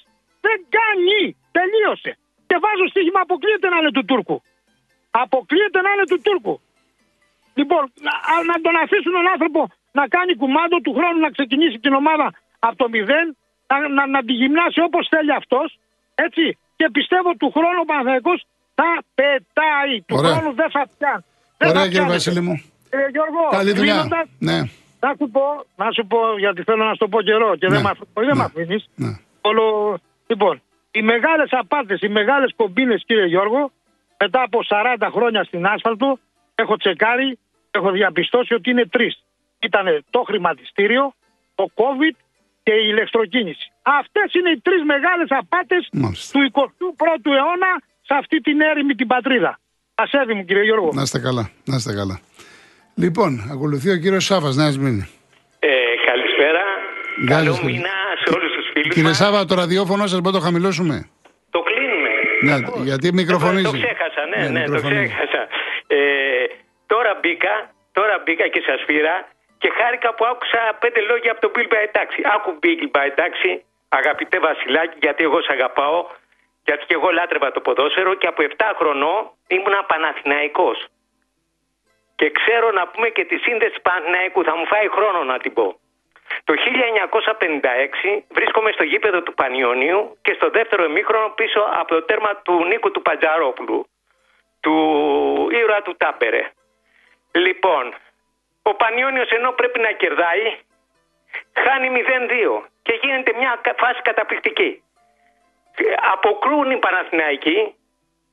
δεν 0.47 0.59
κάνει. 0.77 1.23
Τελείωσε. 1.57 2.13
Και 2.49 2.57
βάζω 2.65 2.87
στοίχημα 2.93 3.21
αποκλείεται 3.27 3.69
να 3.73 3.77
είναι 3.79 3.93
του 3.97 4.05
Τούρκου. 4.05 4.37
Αποκλείεται 5.11 5.81
να 5.85 5.91
είναι 5.93 6.07
του 6.13 6.21
Τούρκου. 6.25 6.55
Λοιπόν, 7.59 7.83
να, 8.07 8.15
να 8.51 8.57
τον 8.65 8.75
αφήσουν 8.83 9.13
τον 9.19 9.27
άνθρωπο 9.35 9.61
να 9.99 10.05
κάνει 10.15 10.33
κουμάντο 10.41 10.77
του 10.85 10.93
χρόνου 10.99 11.19
να 11.27 11.31
ξεκινήσει 11.37 11.79
την 11.85 11.93
ομάδα 12.01 12.27
από 12.67 12.77
το 12.83 12.87
μηδέν, 12.95 13.27
να, 13.71 13.77
να, 13.97 14.03
να 14.15 14.21
τη 14.27 14.33
γυμνάσει 14.41 14.81
όπως 14.89 15.05
θέλει 15.13 15.33
αυτός. 15.41 15.69
Έτσι. 16.27 16.45
Και 16.79 16.87
πιστεύω 16.97 17.31
του 17.41 17.51
χρόνου 17.57 17.81
ο 17.85 17.87
Παναθηναϊκός 17.91 18.39
θα 18.79 18.91
πετάει. 19.19 19.95
Του 20.09 20.17
χρόνου 20.23 20.51
δεν 20.61 20.71
θα 20.77 20.83
πιάνει. 20.93 21.25
Ωραία, 21.71 21.87
κύριε 21.93 22.09
Βασίλη 22.15 22.43
μου. 22.47 22.55
Ε, 22.97 22.99
Γιώργο, 23.15 23.43
Καλή 23.59 23.73
δουλειά. 23.73 23.99
Ναι. 24.49 24.59
Να 25.05 25.11
σου 25.19 25.27
πω, 25.35 25.45
να 25.77 25.89
σου 25.97 26.07
πω, 26.07 26.19
γιατί 26.39 26.63
θέλω 26.63 26.85
να 26.85 26.93
σου 26.95 27.03
το 27.05 27.09
πω 27.09 27.23
καιρό 27.23 27.57
και 27.57 27.67
ναι. 27.69 27.75
δεν 27.75 27.83
με 27.83 28.35
ναι. 28.35 28.43
αφήνει. 28.43 28.79
Ναι. 28.95 29.13
Όλο... 29.41 29.65
Λοιπόν, 30.27 30.63
οι 30.91 31.03
μεγάλες 31.03 31.49
απάτες, 31.51 32.01
οι 32.01 32.09
μεγάλες 32.09 32.53
κομπίνες, 32.57 33.03
κύριε 33.07 33.27
Γιώργο, 33.27 33.71
μετά 34.19 34.43
από 34.43 34.59
40 34.99 35.09
χρόνια 35.13 35.45
στην 35.45 35.67
άσφαλτο, 35.67 36.19
έχω 36.55 36.77
τσεκάρει, 36.77 37.39
έχω 37.71 37.91
διαπιστώσει 37.91 38.55
ότι 38.55 38.71
είναι 38.71 38.87
τρεις. 38.87 39.26
Ήταν 39.69 40.05
το 40.11 40.21
χρηματιστήριο, 40.29 41.05
το 41.55 41.65
COVID 41.81 42.17
και 42.67 42.73
η 42.73 42.87
ηλεκτροκίνηση. 42.93 43.67
Αυτές 43.83 44.29
είναι 44.37 44.51
οι 44.51 44.61
τρεις 44.67 44.83
μεγάλες 44.93 45.29
απάτες 45.41 45.83
του 46.33 46.41
21ου 46.53 47.33
αιώνα 47.39 47.73
σε 48.09 48.15
αυτή 48.21 48.41
την 48.41 48.61
έρημη 48.61 48.95
την 48.95 49.07
πατρίδα. 49.07 49.53
Ασέβη 49.95 50.35
μου, 50.35 50.45
κύριε 50.45 50.63
Γιώργο. 50.63 50.91
Να 50.93 51.03
είστε 51.03 51.19
καλά. 51.19 51.51
Να 51.65 51.77
είστε 51.77 51.93
καλά. 51.95 52.21
Λοιπόν, 52.95 53.31
ακολουθεί 53.53 53.91
ο 53.91 53.97
κύριος 53.97 54.25
Σάβα, 54.25 54.55
να 54.55 54.65
Μήνη. 54.85 55.09
Ε, 55.59 55.69
καλησπέρα. 56.09 56.65
Καλό 57.27 57.59
μήνα 57.65 57.95
σε 58.23 58.35
όλους 58.37 58.53
τους 58.57 58.67
φίλους. 58.73 58.95
Κύριε 58.95 59.13
Σάβα, 59.13 59.45
το 59.45 59.55
ραδιόφωνο 59.55 60.07
σας 60.07 60.21
μπορεί 60.21 60.35
να 60.35 60.41
το 60.41 60.45
χαμηλώσουμε. 60.47 61.09
Το 61.51 61.61
κλείνουμε. 61.69 62.11
Ναι, 62.47 62.57
γιατί 62.85 63.13
μικροφωνίζει. 63.13 63.65
Το 63.65 63.71
ξέχασα, 63.71 64.23
ναι, 64.31 64.49
ναι, 64.49 64.61
ναι 64.61 64.65
το 64.65 64.81
ξέχασα. 64.87 65.43
Ε, 65.87 65.99
τώρα 66.87 67.19
μπήκα, 67.23 67.55
τώρα 67.93 68.23
μπήκα 68.25 68.49
και 68.49 68.63
σας 68.67 68.81
πήρα 68.87 69.15
και 69.59 69.71
χάρηκα 69.79 70.15
που 70.15 70.25
άκουσα 70.27 70.77
πέντε 70.81 71.01
λόγια 71.01 71.31
από 71.31 71.41
τον 71.41 71.51
Bill 71.55 71.73
Εντάξει. 71.89 72.23
Άκου 72.35 72.59
Bill 72.63 73.01
εντάξει, 73.05 73.65
αγαπητέ 73.89 74.39
Βασιλάκη, 74.39 74.99
γιατί 75.01 75.25
εγώ 75.25 75.43
σε 75.43 75.53
αγαπάω. 75.53 76.07
Γιατί 76.65 76.85
και 76.87 76.95
εγώ 76.95 77.11
λάτρευα 77.11 77.53
το 77.53 77.61
ποδόσφαιρο 77.61 78.15
και 78.15 78.27
από 78.27 78.43
7 78.43 78.73
χρονών 78.79 79.31
ήμουν 79.49 79.77
Παναθηναϊκός. 79.87 80.87
Και 82.15 82.31
ξέρω 82.31 82.71
να 82.71 82.89
πούμε 82.89 83.09
και 83.09 83.25
τη 83.25 83.37
σύνδεση 83.37 83.81
Παναθηναϊκού, 83.83 84.45
θα 84.45 84.57
μου 84.57 84.67
φάει 84.67 84.89
χρόνο 84.89 85.25
να 85.25 85.39
την 85.39 85.53
πω. 85.53 85.79
Το 86.45 86.55
1956 86.55 88.23
βρίσκομαι 88.29 88.73
στο 88.73 88.83
γήπεδο 88.83 89.23
του 89.23 89.35
Πανιωνίου 89.35 90.19
και 90.23 90.33
στο 90.33 90.51
δεύτερο 90.51 90.85
εμίχρονο 90.85 91.29
πίσω 91.29 91.61
από 91.81 91.89
το 91.95 92.03
τέρμα 92.03 92.37
του 92.37 92.65
Νίκου 92.65 92.91
του 92.91 93.03
Παντζαρόπουλου, 93.03 93.87
του 94.61 94.75
ήρωα 95.51 95.83
του 95.83 95.97
Τάμπερε. 95.97 96.51
Λοιπόν, 97.33 97.95
ο 98.71 98.75
Πανιόνιος 98.75 99.31
ενώ 99.31 99.51
πρέπει 99.53 99.79
να 99.87 99.93
κερδάει, 99.93 100.45
χάνει 101.65 101.89
0-2 101.91 102.63
και 102.83 102.99
γίνεται 103.03 103.33
μια 103.41 103.61
φάση 103.77 104.01
καταπληκτική. 104.03 104.83
Αποκρούν 106.13 106.71
οι 106.71 106.77
Παναθηναϊκοί 106.77 107.75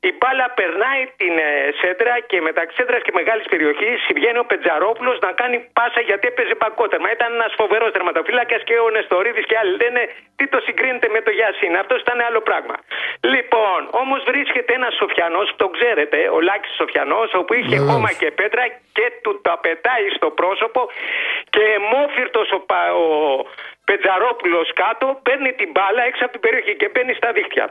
η 0.10 0.12
μπάλα 0.18 0.48
περνάει 0.60 1.02
την 1.22 1.34
ε, 1.48 1.50
σέντρα 1.80 2.16
και 2.30 2.38
μεταξύ 2.48 2.76
σέντρας 2.78 3.02
και 3.06 3.14
μεγάλης 3.20 3.46
περιοχής 3.54 4.00
βγαίνει 4.18 4.40
ο 4.44 4.46
Πετζαρόπουλος 4.52 5.18
να 5.26 5.32
κάνει 5.40 5.58
πάσα 5.78 6.02
γιατί 6.10 6.26
έπαιζε 6.32 6.56
πακότερμα. 6.66 7.08
Ήταν 7.18 7.30
ένας 7.40 7.54
φοβερός 7.60 7.92
τερματοφύλακας 7.96 8.62
και 8.68 8.76
ο 8.86 8.90
Νεστορίδης 8.96 9.46
και 9.50 9.58
άλλοι 9.62 9.76
λένε 9.82 10.02
τι 10.38 10.46
το 10.54 10.60
συγκρίνεται 10.66 11.08
με 11.16 11.20
το 11.26 11.32
Γιάσιν. 11.38 11.78
Αυτό 11.84 11.94
ήταν 12.04 12.18
άλλο 12.28 12.42
πράγμα. 12.50 12.76
Λοιπόν, 13.34 13.80
όμως 14.02 14.20
βρίσκεται 14.30 14.74
ένας 14.80 14.94
Σοφιανός, 15.02 15.48
το 15.56 15.68
ξέρετε, 15.76 16.18
ο 16.36 16.40
Λάκης 16.48 16.74
Σοφιανός, 16.80 17.30
όπου 17.34 17.54
είχε 17.54 17.78
χώμα 17.78 18.12
και 18.22 18.30
πέτρα 18.40 18.64
και 18.98 19.06
του 19.24 19.42
τα 19.42 19.54
πετάει 19.64 20.06
στο 20.18 20.30
πρόσωπο 20.40 20.82
και 21.50 21.66
μόφυρτο 21.92 22.42
ο, 22.56 22.60
ο 23.04 23.08
Πετζαρόπουλος 23.86 24.68
κάτω 24.74 25.20
παίρνει 25.26 25.52
την 25.54 25.70
μπάλα 25.74 26.04
έξω 26.10 26.24
από 26.26 26.34
την 26.36 26.42
περιοχή 26.46 26.74
και 26.76 26.90
μπαίνει 26.92 27.14
στα 27.14 27.32
δίχτυα. 27.32 27.68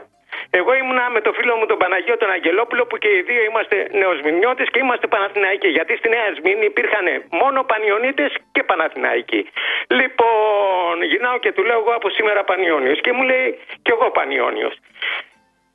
Εγώ 0.49 0.73
ήμουνα 0.73 1.09
με 1.09 1.21
το 1.21 1.31
φίλο 1.33 1.55
μου 1.55 1.65
τον 1.65 1.77
Παναγιώτο 1.77 2.25
τον 2.25 2.31
Αγγελόπουλο 2.31 2.85
που 2.85 2.97
και 2.97 3.07
οι 3.07 3.21
δύο 3.21 3.43
είμαστε 3.43 3.87
νεοσμηνιώτες 3.91 4.67
και 4.71 4.79
είμαστε 4.79 5.07
Παναθηναϊκοί. 5.07 5.67
Γιατί 5.67 5.95
στη 5.95 6.09
Νέα 6.09 6.27
Σμήνη 6.37 6.65
υπήρχαν 6.65 7.05
μόνο 7.29 7.63
Πανιονίτε 7.63 8.31
και 8.51 8.63
Παναθηναϊκοί. 8.63 9.49
Λοιπόν, 9.87 11.03
γυρνάω 11.09 11.37
και 11.37 11.51
του 11.51 11.63
λέω 11.63 11.79
εγώ 11.79 11.93
από 11.99 12.09
σήμερα 12.09 12.43
Πανιόνιος 12.43 13.01
και 13.01 13.11
μου 13.11 13.23
λέει 13.23 13.59
κι 13.81 13.91
εγώ 13.91 14.11
Πανιόνιος. 14.11 14.75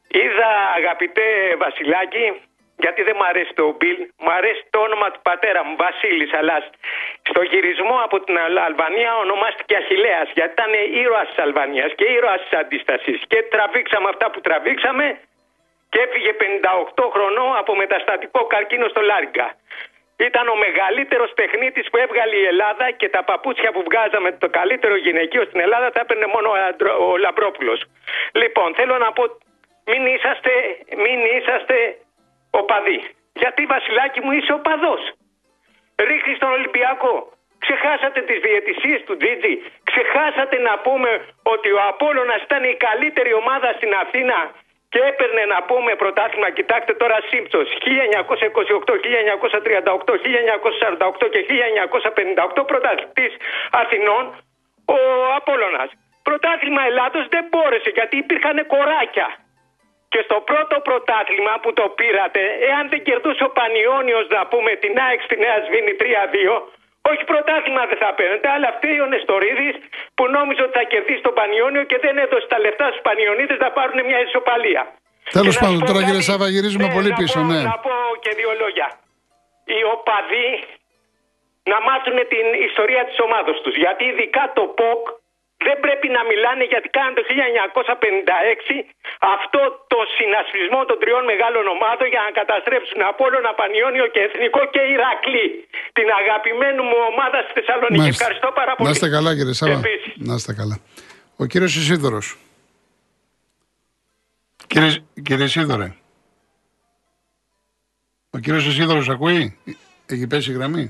Είδα 0.09 0.51
αγαπητέ 0.77 1.27
Βασιλάκη 1.59 2.27
γιατί 2.85 3.03
δεν 3.03 3.15
μου 3.19 3.27
αρέσει 3.31 3.53
το 3.55 3.65
Μπιλ, 3.77 3.99
μου 4.25 4.31
αρέσει 4.39 4.63
το 4.71 4.79
όνομα 4.87 5.11
του 5.11 5.21
πατέρα 5.23 5.65
μου, 5.65 5.77
Βασίλης. 5.77 6.33
Αλλά 6.41 6.57
στο 7.29 7.43
γυρισμό 7.51 7.97
από 8.07 8.17
την 8.21 8.37
Αλβανία 8.69 9.13
ονομάστηκε 9.25 9.75
Αχηλέα, 9.77 10.23
γιατί 10.35 10.53
ήταν 10.59 10.73
ήρωας 11.03 11.29
της 11.29 11.39
Αλβανίας 11.47 11.91
και 11.99 12.07
ήρωας 12.17 12.41
της 12.43 12.59
αντίστασης. 12.59 13.19
Και 13.31 13.39
τραβήξαμε 13.53 14.09
αυτά 14.09 14.27
που 14.31 14.41
τραβήξαμε 14.41 15.07
και 15.91 15.99
έφυγε 16.07 16.33
58 16.41 17.05
χρονών 17.15 17.57
από 17.57 17.73
μεταστατικό 17.83 18.41
καρκίνο 18.53 18.87
στο 18.89 19.01
Λάριγκα. 19.01 19.47
Ήταν 20.29 20.49
ο 20.49 20.57
μεγαλύτερος 20.67 21.31
τεχνίτης 21.35 21.87
που 21.91 21.97
έβγαλε 21.97 22.37
η 22.37 22.45
Ελλάδα 22.45 22.91
και 22.91 23.09
τα 23.09 23.25
παπούτσια 23.25 23.71
που 23.73 23.83
βγάζαμε 23.89 24.33
το 24.33 24.49
καλύτερο 24.49 24.97
γυναικείο 24.97 25.45
στην 25.45 25.61
Ελλάδα 25.61 25.91
τα 25.91 26.01
έπαιρνε 26.01 26.27
μόνο 26.35 26.49
ο 27.11 27.17
Λαμπρόπουλος. 27.17 27.85
Λοιπόν, 28.33 28.75
θέλω 28.75 28.99
να 28.99 29.13
πω, 29.13 29.25
μην 29.91 30.07
είσαστε, 30.07 30.53
μην 31.05 31.19
είσαστε 31.37 31.77
οπαδοί. 32.51 33.01
Γιατί 33.33 33.67
βασιλάκι 33.67 34.21
μου 34.21 34.33
είσαι 34.33 34.53
οπαδός. 34.53 35.03
Ρίχνεις 36.07 36.39
τον 36.39 36.51
Ολυμπιακό. 36.59 37.15
Ξεχάσατε 37.65 38.21
τις 38.29 38.39
διαιτησίες 38.47 39.01
του 39.07 39.17
Τζίτζι. 39.21 39.55
Ξεχάσατε 39.91 40.57
να 40.69 40.75
πούμε 40.85 41.11
ότι 41.55 41.69
ο 41.79 41.81
Απόλλωνας 41.93 42.43
ήταν 42.49 42.63
η 42.65 42.75
καλύτερη 42.87 43.33
ομάδα 43.43 43.69
στην 43.79 43.93
Αθήνα 44.03 44.39
και 44.93 45.01
έπαιρνε 45.11 45.45
να 45.55 45.59
πούμε 45.69 45.91
πρωτάθλημα, 46.03 46.51
κοιτάξτε 46.51 46.95
τώρα 47.03 47.19
Σύμπτος, 47.31 47.67
1928, 47.85 48.95
1938, 49.05 50.15
1948 50.25 51.29
και 51.33 51.41
1958 51.49 52.67
πρωταθλητής 52.71 53.33
Αθηνών, 53.71 54.25
ο 54.97 54.99
Απόλλωνας. 55.37 55.91
Πρωτάθλημα 56.23 56.83
Ελλάδος 56.91 57.29
δεν 57.29 57.45
μπόρεσε 57.51 57.91
γιατί 57.99 58.17
υπήρχαν 58.17 58.67
κοράκια. 58.67 59.29
Και 60.13 60.21
στο 60.27 60.39
πρώτο 60.51 60.77
πρωτάθλημα 60.89 61.55
που 61.63 61.71
το 61.79 61.87
πήρατε, 61.99 62.43
εάν 62.69 62.85
δεν 62.93 63.01
κερδούσε 63.09 63.43
ο 63.49 63.51
Πανιόνιος 63.59 64.27
να 64.37 64.43
πούμε 64.51 64.71
την 64.83 64.93
ΑΕΚ 65.05 65.21
στη 65.27 65.37
Νέα 65.45 65.59
Σβήνη 65.65 65.93
3-2, 66.01 66.05
όχι 67.11 67.23
πρωτάθλημα 67.31 67.83
δεν 67.91 67.99
θα 68.05 68.11
παίρνετε, 68.19 68.47
αλλά 68.55 68.67
αυτή 68.75 68.89
ο 69.05 69.07
Νεστορίδη 69.15 69.69
που 70.17 70.25
νόμιζε 70.37 70.63
ότι 70.67 70.75
θα 70.79 70.85
κερδίσει 70.93 71.23
τον 71.29 71.35
Πανιόνιο 71.41 71.83
και 71.91 71.99
δεν 72.05 72.15
έδωσε 72.25 72.47
τα 72.53 72.59
λεφτά 72.65 72.87
στους 72.91 73.03
Πανιονίτες 73.09 73.59
να 73.65 73.71
πάρουν 73.77 73.99
μια 74.11 74.21
ισοπαλία. 74.27 74.83
Τέλος 75.39 75.57
πάντων, 75.63 75.81
τώρα 75.89 76.01
κύριε 76.07 76.25
Σάβα, 76.29 76.47
γυρίζουμε 76.55 76.87
ναι, 76.89 76.97
πολύ 76.97 77.11
πίσω. 77.21 77.39
ναι. 77.51 77.61
Να 77.73 77.79
πω 77.87 77.95
και 78.25 78.33
δύο 78.39 78.53
λόγια. 78.63 78.89
Οι 79.77 79.81
οπαδοί 79.95 80.49
να 81.73 81.79
μάθουν 81.87 82.19
την 82.35 82.47
ιστορία 82.69 83.03
της 83.09 83.19
ομάδα 83.27 83.53
τους. 83.63 83.75
Γιατί 83.85 84.05
ειδικά 84.05 84.43
το 84.59 84.65
ΠΟΚ 84.79 85.03
δεν 85.67 85.77
πρέπει 85.85 86.09
να 86.17 86.23
μιλάνε 86.31 86.65
γιατί 86.73 86.89
κάναν 86.97 87.13
το 87.19 87.23
1956 87.29 87.33
αυτό 89.37 89.61
το 89.93 89.99
συνασπισμό 90.17 90.81
των 90.89 90.97
τριών 91.03 91.25
μεγάλων 91.33 91.65
ομάδων 91.75 92.07
για 92.15 92.23
να 92.27 92.31
καταστρέψουν 92.41 93.01
Απόλλωνα, 93.13 93.51
Πανιόνιο 93.61 94.07
και 94.15 94.21
Εθνικό 94.29 94.61
και 94.75 94.83
Ηρακλή. 94.95 95.47
Την 95.97 96.09
αγαπημένη 96.21 96.81
μου 96.89 96.99
ομάδα 97.13 97.39
στη 97.45 97.53
Θεσσαλονίκη. 97.59 98.09
Ευχαριστώ 98.17 98.49
πάρα 98.61 98.73
πολύ. 98.75 98.87
Να 98.89 98.95
είστε 98.95 99.09
καλά 99.17 99.31
κύριε 99.39 99.57
Σάβα. 99.61 99.81
Να 100.29 100.35
είστε 100.39 100.53
καλά. 100.61 100.77
Ο 101.43 101.45
κύριος 101.51 101.73
Ισίδωρος. 101.81 102.27
Κύριε, 104.71 104.91
κύριε 105.27 105.45
Ισίδωρε. 105.45 105.89
Ο 108.31 108.39
κύριος 108.39 108.65
Ισίδωρος 108.67 109.09
ακούει; 109.09 109.59
Έχει 110.07 110.27
πέσει 110.27 110.51
η 110.51 110.55
γραμμή; 110.55 110.85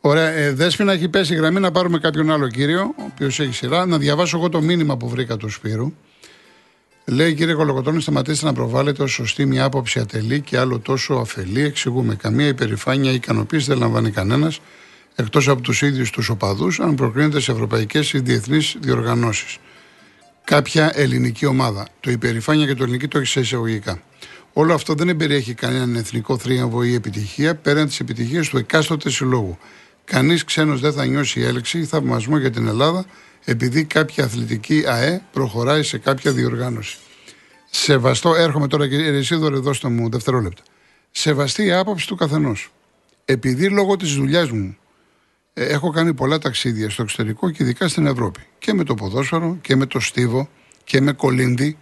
Ωραία. 0.00 0.28
Ε, 0.28 0.52
Δέσποινα 0.52 0.92
έχει 0.92 1.08
πέσει 1.08 1.32
η 1.32 1.36
γραμμή 1.36 1.60
να 1.60 1.70
πάρουμε 1.70 1.98
κάποιον 1.98 2.30
άλλο 2.30 2.48
κύριο, 2.48 2.80
ο 2.80 3.02
οποίος 3.12 3.40
έχει 3.40 3.52
σειρά. 3.52 3.86
Να 3.86 3.98
διαβάσω 3.98 4.36
εγώ 4.36 4.48
το 4.48 4.60
μήνυμα 4.60 4.96
που 4.96 5.08
βρήκα 5.08 5.36
του 5.36 5.48
Σπύρου. 5.48 5.92
Λέει 7.04 7.34
κύριε 7.34 7.54
Κολοκοτώνη, 7.54 8.00
σταματήστε 8.00 8.46
να 8.46 8.52
προβάλλετε 8.52 9.02
ως 9.02 9.12
σωστή 9.12 9.46
μια 9.46 9.64
άποψη 9.64 9.98
ατελή 10.00 10.40
και 10.40 10.58
άλλο 10.58 10.78
τόσο 10.78 11.14
αφελή. 11.14 11.62
Εξηγούμε. 11.62 12.14
Καμία 12.14 12.46
υπερηφάνεια 12.46 13.10
ή 13.10 13.14
ικανοποίηση 13.14 13.66
δεν 13.66 13.78
λαμβάνει 13.78 14.10
κανένας 14.10 14.60
εκτός 15.14 15.48
από 15.48 15.62
τους 15.62 15.82
ίδιους 15.82 16.10
τους 16.10 16.28
οπαδούς, 16.28 16.80
αν 16.80 16.94
προκρίνεται 16.94 17.40
σε 17.40 17.52
ευρωπαϊκές 17.52 18.12
ή 18.12 18.18
διεθνείς 18.18 18.76
διοργανώσεις. 18.80 19.58
Κάποια 20.44 20.92
ελληνική 20.94 21.46
ομάδα. 21.46 21.88
Το 22.00 22.10
υπερηφάνεια 22.10 22.66
και 22.66 22.74
το 22.74 22.82
ελληνική 22.82 23.08
το 23.08 23.18
έχεις 23.18 23.30
σε 23.30 23.40
εισαγωγικά. 23.40 24.02
Όλο 24.52 24.74
αυτό 24.74 24.94
δεν 24.94 25.08
εμπεριέχει 25.08 25.54
κανέναν 25.54 25.94
εθνικό 25.94 26.38
θρίαμβο 26.38 26.82
ή 26.82 26.94
επιτυχία 26.94 27.54
πέραν 27.54 27.86
της 27.86 28.00
επιτυχίας 28.00 28.48
του 28.48 28.56
εκάστοτε 28.58 29.10
συλλόγου. 29.10 29.58
Κανείς 30.08 30.44
ξένος 30.44 30.80
δεν 30.80 30.92
θα 30.92 31.06
νιώσει 31.06 31.40
έλεξη 31.40 31.78
ή 31.78 31.84
θαυμασμό 31.84 32.38
για 32.38 32.50
την 32.50 32.66
Ελλάδα 32.66 33.04
επειδή 33.44 33.84
κάποια 33.84 34.24
αθλητική 34.24 34.84
ΑΕ 34.86 35.22
προχωράει 35.32 35.82
σε 35.82 35.98
κάποια 35.98 36.32
διοργάνωση. 36.32 36.98
Σεβαστό, 37.70 38.34
έρχομαι 38.34 38.68
τώρα 38.68 38.88
κύριε 38.88 39.10
Ρεσίδωρε, 39.10 39.56
δώστε 39.56 39.88
μου 39.88 40.08
δευτερόλεπτα. 40.10 40.62
Σεβαστή 41.10 41.64
η 41.64 41.72
άποψη 41.72 42.06
του 42.06 42.16
καθενός. 42.16 42.72
Επειδή 43.24 43.68
λόγω 43.68 43.96
της 43.96 44.14
δουλειάς 44.14 44.50
μου 44.50 44.76
ε, 45.52 45.64
έχω 45.64 45.90
κάνει 45.90 46.14
πολλά 46.14 46.38
ταξίδια 46.38 46.90
στο 46.90 47.02
εξωτερικό 47.02 47.50
και 47.50 47.62
ειδικά 47.62 47.88
στην 47.88 48.06
Ευρώπη. 48.06 48.40
Και 48.58 48.74
με 48.74 48.84
το 48.84 48.94
ποδόσφαιρο 48.94 49.58
και 49.60 49.76
με 49.76 49.86
το 49.86 50.00
στίβο 50.00 50.48
και 50.84 51.00
με 51.00 51.12
κολύμβη. 51.12 51.76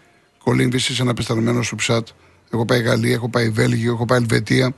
Κολύμβη 0.45 0.77
είσαι 0.77 1.03
ένα 1.03 1.15
πεσταλμένο 1.15 1.63
σου 1.63 1.75
ψάτ. 1.75 2.09
Έχω 2.51 2.65
πάει 2.65 2.81
Γαλλία, 2.81 3.15
έχω 3.15 3.29
πάει 3.29 3.49
Βέλγιο, 3.49 3.93
έχω 3.93 4.05
πάει 4.05 4.19
Ελβετία. 4.19 4.75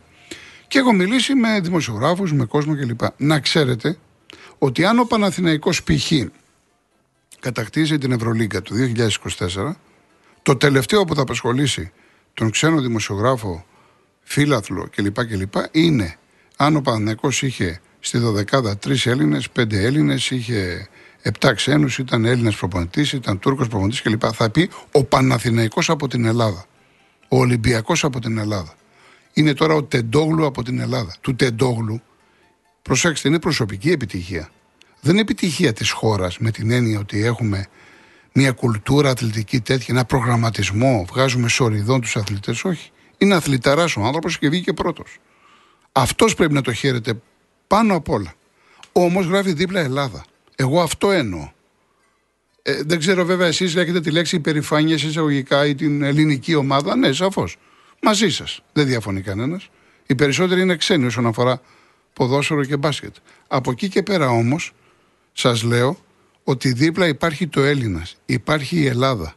Και 0.68 0.78
έχω 0.78 0.92
μιλήσει 0.92 1.34
με 1.34 1.60
δημοσιογράφους, 1.60 2.32
με 2.32 2.44
κόσμο 2.44 2.76
κλπ. 2.76 3.00
Να 3.16 3.40
ξέρετε 3.40 3.98
ότι 4.58 4.84
αν 4.84 4.98
ο 4.98 5.04
Παναθηναϊκός 5.04 5.82
π.χ. 5.82 6.12
κατακτήσει 7.40 7.98
την 7.98 8.12
Ευρωλίγκα 8.12 8.62
του 8.62 8.74
2024, 9.56 9.74
το 10.42 10.56
τελευταίο 10.56 11.04
που 11.04 11.14
θα 11.14 11.22
απασχολήσει 11.22 11.92
τον 12.34 12.50
ξένο 12.50 12.80
δημοσιογράφο, 12.80 13.64
φίλαθλο 14.22 14.88
κλπ. 14.96 15.26
κλπ 15.26 15.54
είναι 15.70 16.16
αν 16.56 16.76
ο 16.76 16.80
Παναθηναϊκός 16.80 17.42
είχε 17.42 17.80
στη 18.00 18.18
δωδεκάδα 18.18 18.76
τρεις 18.76 19.06
Έλληνες, 19.06 19.50
πέντε 19.50 19.82
Έλληνες, 19.82 20.30
είχε 20.30 20.88
επτά 21.22 21.54
ξένους, 21.54 21.98
ήταν 21.98 22.24
Έλληνας 22.24 22.56
προπονητής, 22.56 23.12
ήταν 23.12 23.38
Τούρκος 23.38 23.68
προπονητής 23.68 24.02
κλπ. 24.02 24.22
Θα 24.32 24.50
πει 24.50 24.70
ο 24.92 25.04
Παναθηναϊκός 25.04 25.90
από 25.90 26.08
την 26.08 26.24
Ελλάδα. 26.24 26.64
Ο 27.28 27.38
Ολυμπιακός 27.38 28.04
από 28.04 28.20
την 28.20 28.38
Ελλάδα. 28.38 28.74
Είναι 29.38 29.54
τώρα 29.54 29.74
ο 29.74 29.82
Τεντόγλου 29.82 30.46
από 30.46 30.62
την 30.62 30.78
Ελλάδα. 30.80 31.14
Του 31.20 31.34
Τεντόγλου, 31.34 32.02
προσέξτε, 32.82 33.28
είναι 33.28 33.38
προσωπική 33.38 33.90
επιτυχία. 33.90 34.50
Δεν 35.00 35.12
είναι 35.12 35.20
επιτυχία 35.20 35.72
της 35.72 35.90
χώρας 35.90 36.38
με 36.38 36.50
την 36.50 36.70
έννοια 36.70 36.98
ότι 36.98 37.24
έχουμε 37.24 37.66
μια 38.32 38.52
κουλτούρα 38.52 39.10
αθλητική 39.10 39.60
τέτοια, 39.60 39.86
ένα 39.88 40.04
προγραμματισμό, 40.04 41.04
βγάζουμε 41.08 41.48
σοριδών 41.48 42.00
τους 42.00 42.16
αθλητές. 42.16 42.64
Όχι. 42.64 42.90
Είναι 43.18 43.34
αθληταράς 43.34 43.96
ο 43.96 44.02
άνθρωπος 44.02 44.38
και 44.38 44.48
βγήκε 44.48 44.72
πρώτος. 44.72 45.18
Αυτός 45.92 46.34
πρέπει 46.34 46.52
να 46.52 46.62
το 46.62 46.72
χαίρεται 46.72 47.20
πάνω 47.66 47.96
απ' 47.96 48.08
όλα. 48.08 48.34
Όμως 48.92 49.26
γράφει 49.26 49.52
δίπλα 49.52 49.80
Ελλάδα. 49.80 50.24
Εγώ 50.56 50.80
αυτό 50.82 51.10
εννοώ. 51.10 51.50
Ε, 52.62 52.82
δεν 52.82 52.98
ξέρω 52.98 53.24
βέβαια 53.24 53.46
εσείς 53.46 53.76
έχετε 53.76 54.00
τη 54.00 54.10
λέξη 54.10 54.36
υπερηφάνεια 54.36 54.94
εισαγωγικά 54.94 55.66
ή 55.66 55.74
την 55.74 56.02
ελληνική 56.02 56.54
ομάδα. 56.54 56.96
Ναι, 56.96 57.12
σαφώς. 57.12 57.56
Μαζί 58.02 58.30
σας. 58.30 58.60
Δεν 58.72 58.86
διαφωνεί 58.86 59.20
κανένας. 59.20 59.68
Οι 60.06 60.14
περισσότεροι 60.14 60.60
είναι 60.60 60.76
ξένοι 60.76 61.06
όσον 61.06 61.26
αφορά 61.26 61.60
ποδόσφαιρο 62.12 62.64
και 62.64 62.76
μπάσκετ. 62.76 63.14
Από 63.48 63.70
εκεί 63.70 63.88
και 63.88 64.02
πέρα 64.02 64.28
όμως, 64.28 64.72
σας 65.32 65.62
λέω 65.62 65.98
ότι 66.44 66.72
δίπλα 66.72 67.06
υπάρχει 67.06 67.46
το 67.46 67.60
Έλληνας, 67.62 68.16
υπάρχει 68.26 68.76
η 68.76 68.86
Ελλάδα. 68.86 69.34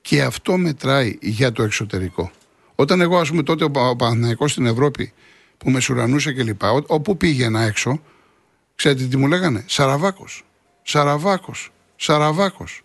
Και 0.00 0.22
αυτό 0.22 0.56
μετράει 0.56 1.18
για 1.20 1.52
το 1.52 1.62
εξωτερικό. 1.62 2.30
Όταν 2.74 3.00
εγώ, 3.00 3.18
ας 3.18 3.28
πούμε, 3.28 3.42
τότε 3.42 3.64
ο 3.64 3.70
Παναθηναϊκός 3.70 4.50
στην 4.50 4.66
Ευρώπη 4.66 5.12
που 5.58 5.70
με 5.70 5.80
σουρανούσε 5.80 6.32
κλπ. 6.32 6.62
Όπου 6.86 7.16
πήγαινα 7.16 7.62
έξω, 7.62 8.02
ξέρετε 8.74 9.04
τι 9.04 9.16
μου 9.16 9.26
λέγανε, 9.26 9.64
Σαραβάκος. 9.66 10.44
Σαραβάκος. 10.82 11.72
Σαραβάκος. 11.96 12.82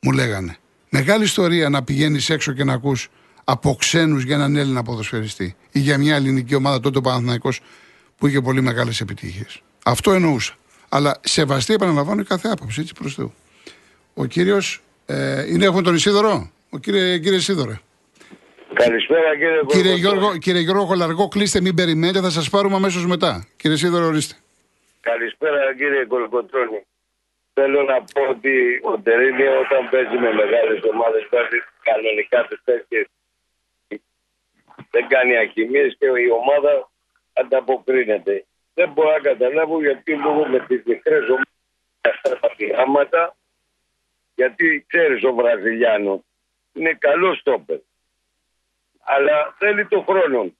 Μου 0.00 0.12
λέγανε. 0.12 0.56
Μεγάλη 0.88 1.24
ιστορία 1.24 1.68
να 1.68 1.82
πηγαίνεις 1.82 2.30
έξω 2.30 2.52
και 2.52 2.64
να 2.64 2.72
ακούς 2.72 3.08
από 3.48 3.76
ξένους 3.78 4.22
για 4.22 4.34
έναν 4.34 4.56
Έλληνα 4.56 4.82
ποδοσφαιριστή 4.82 5.56
ή 5.72 5.78
για 5.78 5.98
μια 5.98 6.14
ελληνική 6.14 6.54
ομάδα 6.54 6.80
τότε 6.80 6.98
ο 6.98 7.00
Παναθηναϊκός 7.00 7.60
που 8.18 8.26
είχε 8.26 8.40
πολύ 8.40 8.60
μεγάλες 8.60 9.00
επιτυχίες. 9.00 9.62
Αυτό 9.84 10.12
εννοούσα. 10.12 10.54
Αλλά 10.88 11.20
σεβαστή, 11.20 11.72
επαναλαμβάνω, 11.74 12.24
κάθε 12.24 12.48
άποψη, 12.48 12.80
έτσι 12.80 12.94
προς 12.94 13.14
Θεού. 13.14 13.34
Ο 14.14 14.24
κύριος. 14.24 14.80
Ε, 15.06 15.50
είναι, 15.50 15.64
έχουμε 15.64 15.82
τον 15.82 15.94
Ισίδωρο. 15.94 16.50
Ο 16.70 16.78
κύριε, 16.78 17.18
κύριε 17.18 17.38
Ισίδωρο. 17.38 17.78
Καλησπέρα 18.74 19.36
κύριε 19.36 19.60
Κύριε 19.66 19.94
Γιώργο, 19.94 20.36
κύριε 20.38 20.60
Γιώργο 20.60 20.86
Κολαργό, 20.86 21.28
κλείστε, 21.28 21.60
μην 21.60 21.74
περιμένετε, 21.74 22.20
θα 22.20 22.30
σας 22.30 22.50
πάρουμε 22.50 22.76
αμέσως 22.76 23.06
μετά. 23.06 23.46
Κύριε 23.56 23.76
Σίδωρο, 23.76 24.06
ορίστε. 24.06 24.34
Καλησπέρα 25.00 25.74
κύριε 25.78 26.04
Κολοκοτρόνη. 26.04 26.80
Θέλω 27.54 27.82
να 27.82 27.96
πω 28.12 28.22
ότι 28.34 28.54
ο 28.90 28.98
Τερίνιο 29.06 29.52
όταν 29.64 29.80
παίζει 29.90 30.16
με 30.24 30.30
μεγάλες 30.40 30.80
ομάδες 30.92 31.22
βάζει 31.32 31.58
κανονικά 31.88 32.38
τι 32.48 32.56
τέτοιε. 32.64 33.00
Δεν 34.96 35.08
κάνει 35.08 35.36
αχημίε 35.36 35.88
και 35.88 36.06
η 36.06 36.30
ομάδα 36.30 36.90
ανταποκρίνεται. 37.32 38.44
Δεν 38.74 38.92
μπορώ 38.92 39.10
να 39.10 39.18
καταλάβω 39.18 39.80
γιατί 39.80 40.16
λόγω 40.16 40.46
με 40.46 40.58
τις 40.58 40.82
μικρές 40.84 41.22
ομάδες 41.22 41.54
αυτά 42.00 42.38
τα 42.38 42.54
πειράματα, 42.56 43.36
γιατί 44.34 44.84
ξέρεις 44.88 45.24
ο 45.24 45.34
Βραζιλιάνος 45.34 46.20
είναι 46.72 46.92
καλός 46.92 47.38
στόπερ 47.38 47.78
αλλά 49.06 49.54
θέλει 49.58 49.86
το 49.86 50.00
χρόνο. 50.00 50.52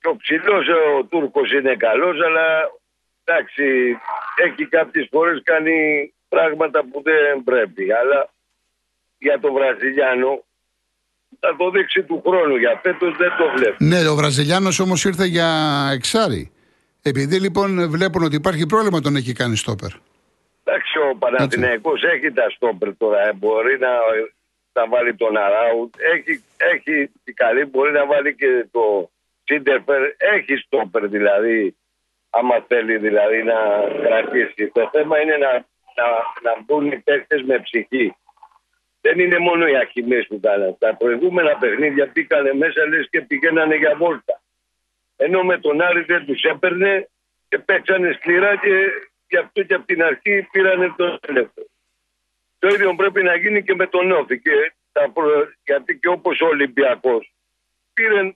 Και 0.00 0.08
ο 0.08 0.16
ψηλός 0.16 0.68
ο 0.68 1.04
Τούρκος 1.04 1.52
είναι 1.52 1.76
καλός, 1.76 2.20
αλλά 2.20 2.70
εντάξει, 3.24 3.96
έχει 4.36 4.66
κάποιες 4.66 5.08
φορές 5.10 5.40
κάνει 5.44 6.12
πράγματα 6.28 6.84
που 6.84 7.02
δεν 7.02 7.42
πρέπει. 7.44 7.92
Αλλά 7.92 8.30
για 9.18 9.40
τον 9.40 9.52
Βραζιλιάνο 9.52 10.44
θα 11.40 11.56
το 11.56 11.70
δείξει 11.70 12.02
του 12.02 12.22
χρόνου. 12.26 12.56
Για 12.56 12.80
φέτος 12.82 13.16
δεν 13.16 13.32
το 13.38 13.44
βλέπει. 13.56 13.84
Ναι, 13.84 14.08
ο 14.08 14.14
Βραζιλιάνος 14.14 14.80
όμως 14.80 15.04
ήρθε 15.04 15.24
για 15.24 15.48
εξάρι. 15.92 16.52
Επειδή 17.02 17.40
λοιπόν 17.40 17.90
βλέπουν 17.90 18.22
ότι 18.22 18.36
υπάρχει 18.36 18.66
πρόβλημα, 18.66 19.00
τον 19.00 19.16
έχει 19.16 19.32
κάνει 19.32 19.56
στόπερ. 19.56 19.90
Εντάξει, 20.64 20.98
ο 20.98 21.16
Παναθηναϊκός 21.16 22.02
έχει 22.02 22.32
τα 22.32 22.50
στόπερ 22.50 22.96
τώρα. 22.96 23.28
Ε, 23.28 23.32
μπορεί 23.32 23.78
να 23.78 23.88
να 24.72 24.88
βάλει 24.88 25.14
τον 25.14 25.36
Αράουτ. 25.36 25.94
Έχει, 26.14 26.44
έχει 26.56 27.10
την 27.24 27.34
καλή, 27.34 27.64
μπορεί 27.64 27.92
να 27.92 28.06
βάλει 28.06 28.34
και 28.34 28.66
το 28.70 29.10
Σίντερφερ. 29.44 30.02
Έχει 30.16 30.56
στόπερ 30.56 31.08
δηλαδή, 31.08 31.76
άμα 32.30 32.64
θέλει 32.68 32.96
δηλαδή 32.98 33.42
να 33.42 33.58
κρατήσει. 34.04 34.70
Το 34.72 34.88
θέμα 34.92 35.20
είναι 35.20 35.36
να, 35.36 35.52
να, 35.98 36.06
να 36.42 36.52
μπουν 36.64 36.92
οι 36.92 36.98
παίχτε 36.98 37.42
με 37.46 37.58
ψυχή. 37.58 38.16
Δεν 39.00 39.18
είναι 39.18 39.38
μόνο 39.38 39.66
οι 39.66 39.76
αχημίε 39.76 40.22
που 40.22 40.40
κάνανε. 40.40 40.76
Τα 40.78 40.96
προηγούμενα 40.96 41.56
παιχνίδια 41.56 42.08
πήγανε 42.08 42.52
μέσα 42.54 42.86
λες 42.86 43.08
και 43.10 43.20
πηγαίνανε 43.20 43.76
για 43.76 43.94
βόλτα. 43.96 44.42
Ενώ 45.16 45.42
με 45.42 45.58
τον 45.58 45.80
Άρη 45.80 46.02
δεν 46.02 46.26
τους 46.26 46.42
έπαιρνε 46.42 47.08
και 47.48 47.58
παίξανε 47.58 48.12
σκληρά 48.12 48.56
και 48.56 48.74
γι' 49.28 49.36
αυτό 49.36 49.62
και 49.62 49.74
από 49.74 49.86
την 49.86 50.02
αρχή 50.02 50.48
πήρανε 50.52 50.94
τον 50.96 51.18
ελεύθερο. 51.28 51.66
Το 52.58 52.68
ίδιο 52.68 52.94
πρέπει 52.94 53.22
να 53.22 53.36
γίνει 53.36 53.62
και 53.62 53.74
με 53.74 53.86
τον 53.86 54.12
Όφη. 54.12 54.40
Και 54.40 54.72
τα 54.92 55.12
Γιατί 55.64 55.98
και 55.98 56.08
όπως 56.08 56.40
ο 56.40 56.46
Ολυμπιακός 56.46 57.32
πήρε 57.94 58.34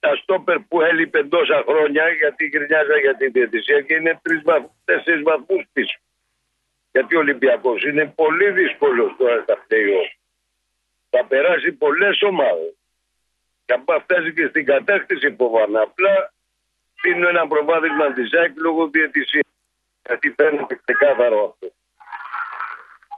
τα 0.00 0.16
στόπερ 0.16 0.58
που 0.58 0.80
έλειπε 0.80 1.24
τόσα 1.24 1.64
χρόνια 1.68 2.08
γιατί 2.08 2.44
γυρνιάζα 2.44 2.98
για 2.98 3.16
την 3.16 3.32
διαιτησία 3.32 3.80
και 3.80 3.94
είναι 3.94 4.20
τέσσερις 4.84 5.22
βαθμούς 5.22 5.64
πίσω. 5.72 5.98
Γιατί 6.92 7.16
ο 7.16 7.18
Ολυμπιακός 7.18 7.84
είναι 7.84 8.12
πολύ 8.14 8.50
δύσκολος 8.50 9.14
τώρα 9.18 9.42
στα 9.42 9.64
πλέον. 9.66 10.06
Θα 11.10 11.24
περάσει 11.24 11.72
πολλές 11.72 12.22
ομάδες. 12.22 12.74
Και 13.64 13.72
αν 13.72 13.84
φτάσεις 14.02 14.34
και 14.34 14.46
στην 14.46 14.64
κατάκτηση 14.64 15.34
φοβάμαι. 15.38 15.78
Απλά 15.78 16.32
δίνω 17.02 17.28
ένα 17.28 17.46
προβάδισμα 17.46 18.12
της 18.12 18.32
ΑΕΚ 18.32 18.52
λόγω 18.56 18.88
διαιτησία. 18.88 19.44
Γιατί 20.06 20.34
φαίνεται 20.36 20.80
ξεκάθαρο 20.84 21.44
αυτό. 21.44 21.66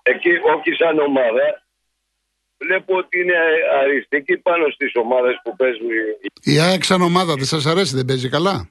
Εκεί 0.03 0.31
όχι 0.55 0.73
σαν 0.73 0.99
ομάδα, 0.99 1.63
βλέπω 2.59 2.97
ότι 2.97 3.21
είναι 3.21 3.37
αριστική 3.81 4.37
πάνω 4.37 4.71
στις 4.71 4.93
ομάδες 4.95 5.41
που 5.43 5.57
παίζουν. 5.57 5.89
Η 6.43 6.61
ΑΕΚ 6.61 6.85
σαν 6.85 7.01
ομάδα 7.01 7.35
δεν 7.35 7.45
σας 7.45 7.67
αρέσει, 7.67 7.97
δεν 7.97 8.05
παίζει 8.05 8.29
καλά; 8.29 8.69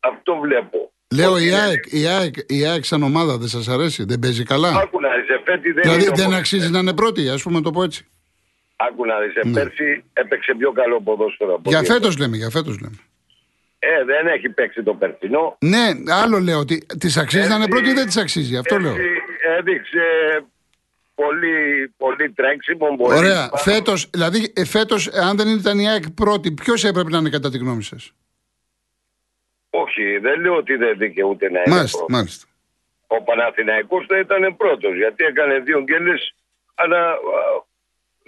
Αυτό 0.00 0.36
βλέπω. 0.36 0.92
Λέω 1.14 1.38
η 1.38 1.54
ΑΕΚ, 1.54 1.84
η, 1.92 2.06
ΑΕΚ, 2.06 2.34
η 2.46 2.66
ΑΕΚ 2.66 2.84
σαν 2.84 3.02
ομάδα 3.02 3.38
δεν 3.38 3.48
σας 3.48 3.68
αρέσει, 3.68 4.04
δεν 4.04 4.18
παίζει 4.18 4.42
καλά; 4.42 4.68
Άκου 4.68 5.00
να 5.00 5.08
δεν 5.44 5.82
δηλαδή 5.82 6.10
δεν 6.14 6.34
αξίζει 6.34 6.70
να 6.70 6.78
είναι 6.78 6.94
πρώτη, 6.94 7.28
ας 7.28 7.42
πούμε 7.42 7.60
το 7.60 7.70
πω 7.70 7.82
έτσι. 7.82 8.06
Άκου 8.76 9.06
να 9.06 9.18
δεις, 9.18 9.44
ναι. 9.44 9.52
πέρσι 9.52 10.04
έπαιξε 10.12 10.54
πιο 10.58 10.72
καλό 10.72 11.00
ποδόσφαιρο 11.00 11.54
από 11.54 11.70
Για 11.70 11.82
φέτος 11.82 12.18
λέμε, 12.18 12.36
για 12.36 12.50
φέτος 12.50 12.80
λέμε. 12.80 12.96
Ε, 13.78 14.04
δεν 14.04 14.26
έχει 14.26 14.48
παίξει 14.48 14.82
το 14.82 14.94
περσινό. 14.94 15.56
Ναι, 15.58 16.12
άλλο 16.22 16.38
λέω 16.38 16.58
ότι 16.58 16.86
της 16.98 17.16
αξίζει 17.16 17.48
να 17.48 17.54
είναι 17.54 17.68
πρώτη 17.68 17.88
ή 17.88 17.92
δεν 17.92 18.06
της 18.06 18.16
αξίζει. 18.16 18.56
Αυτό 18.56 18.78
λέω. 18.78 18.94
Έδειξε 19.58 20.02
πολύ, 21.14 21.92
πολύ 21.96 22.30
τρέξιμο. 22.30 22.96
Πολύ 22.96 23.18
Ωραία. 23.18 23.50
Φέτος, 23.54 24.10
δηλαδή, 24.10 24.52
ε, 24.56 24.64
φέτος, 24.64 25.08
αν 25.08 25.36
δεν 25.36 25.48
ήταν 25.48 25.78
η 25.78 25.88
ΑΕΚ 25.88 26.10
πρώτη, 26.10 26.52
ποιος 26.52 26.84
έπρεπε 26.84 27.10
να 27.10 27.18
είναι 27.18 27.30
κατά 27.30 27.50
τη 27.50 27.58
γνώμη 27.58 27.82
σας; 27.82 28.12
Όχι, 29.70 30.18
δεν 30.18 30.40
λέω 30.40 30.56
ότι 30.56 30.74
δεν 30.76 30.98
δικαιούται 30.98 31.50
να 31.50 31.62
είναι. 31.66 31.76
Μάλιστα, 31.76 32.04
μάλιστα. 32.08 32.46
Ο 33.06 33.22
Παναθηναϊκός 33.22 34.06
θα 34.08 34.18
ήταν 34.18 34.56
πρώτος 34.56 34.96
γιατί 34.96 35.24
έκανε 35.24 35.58
δύο 35.58 35.82
γκέλες, 35.82 36.34
αλλά 36.74 37.18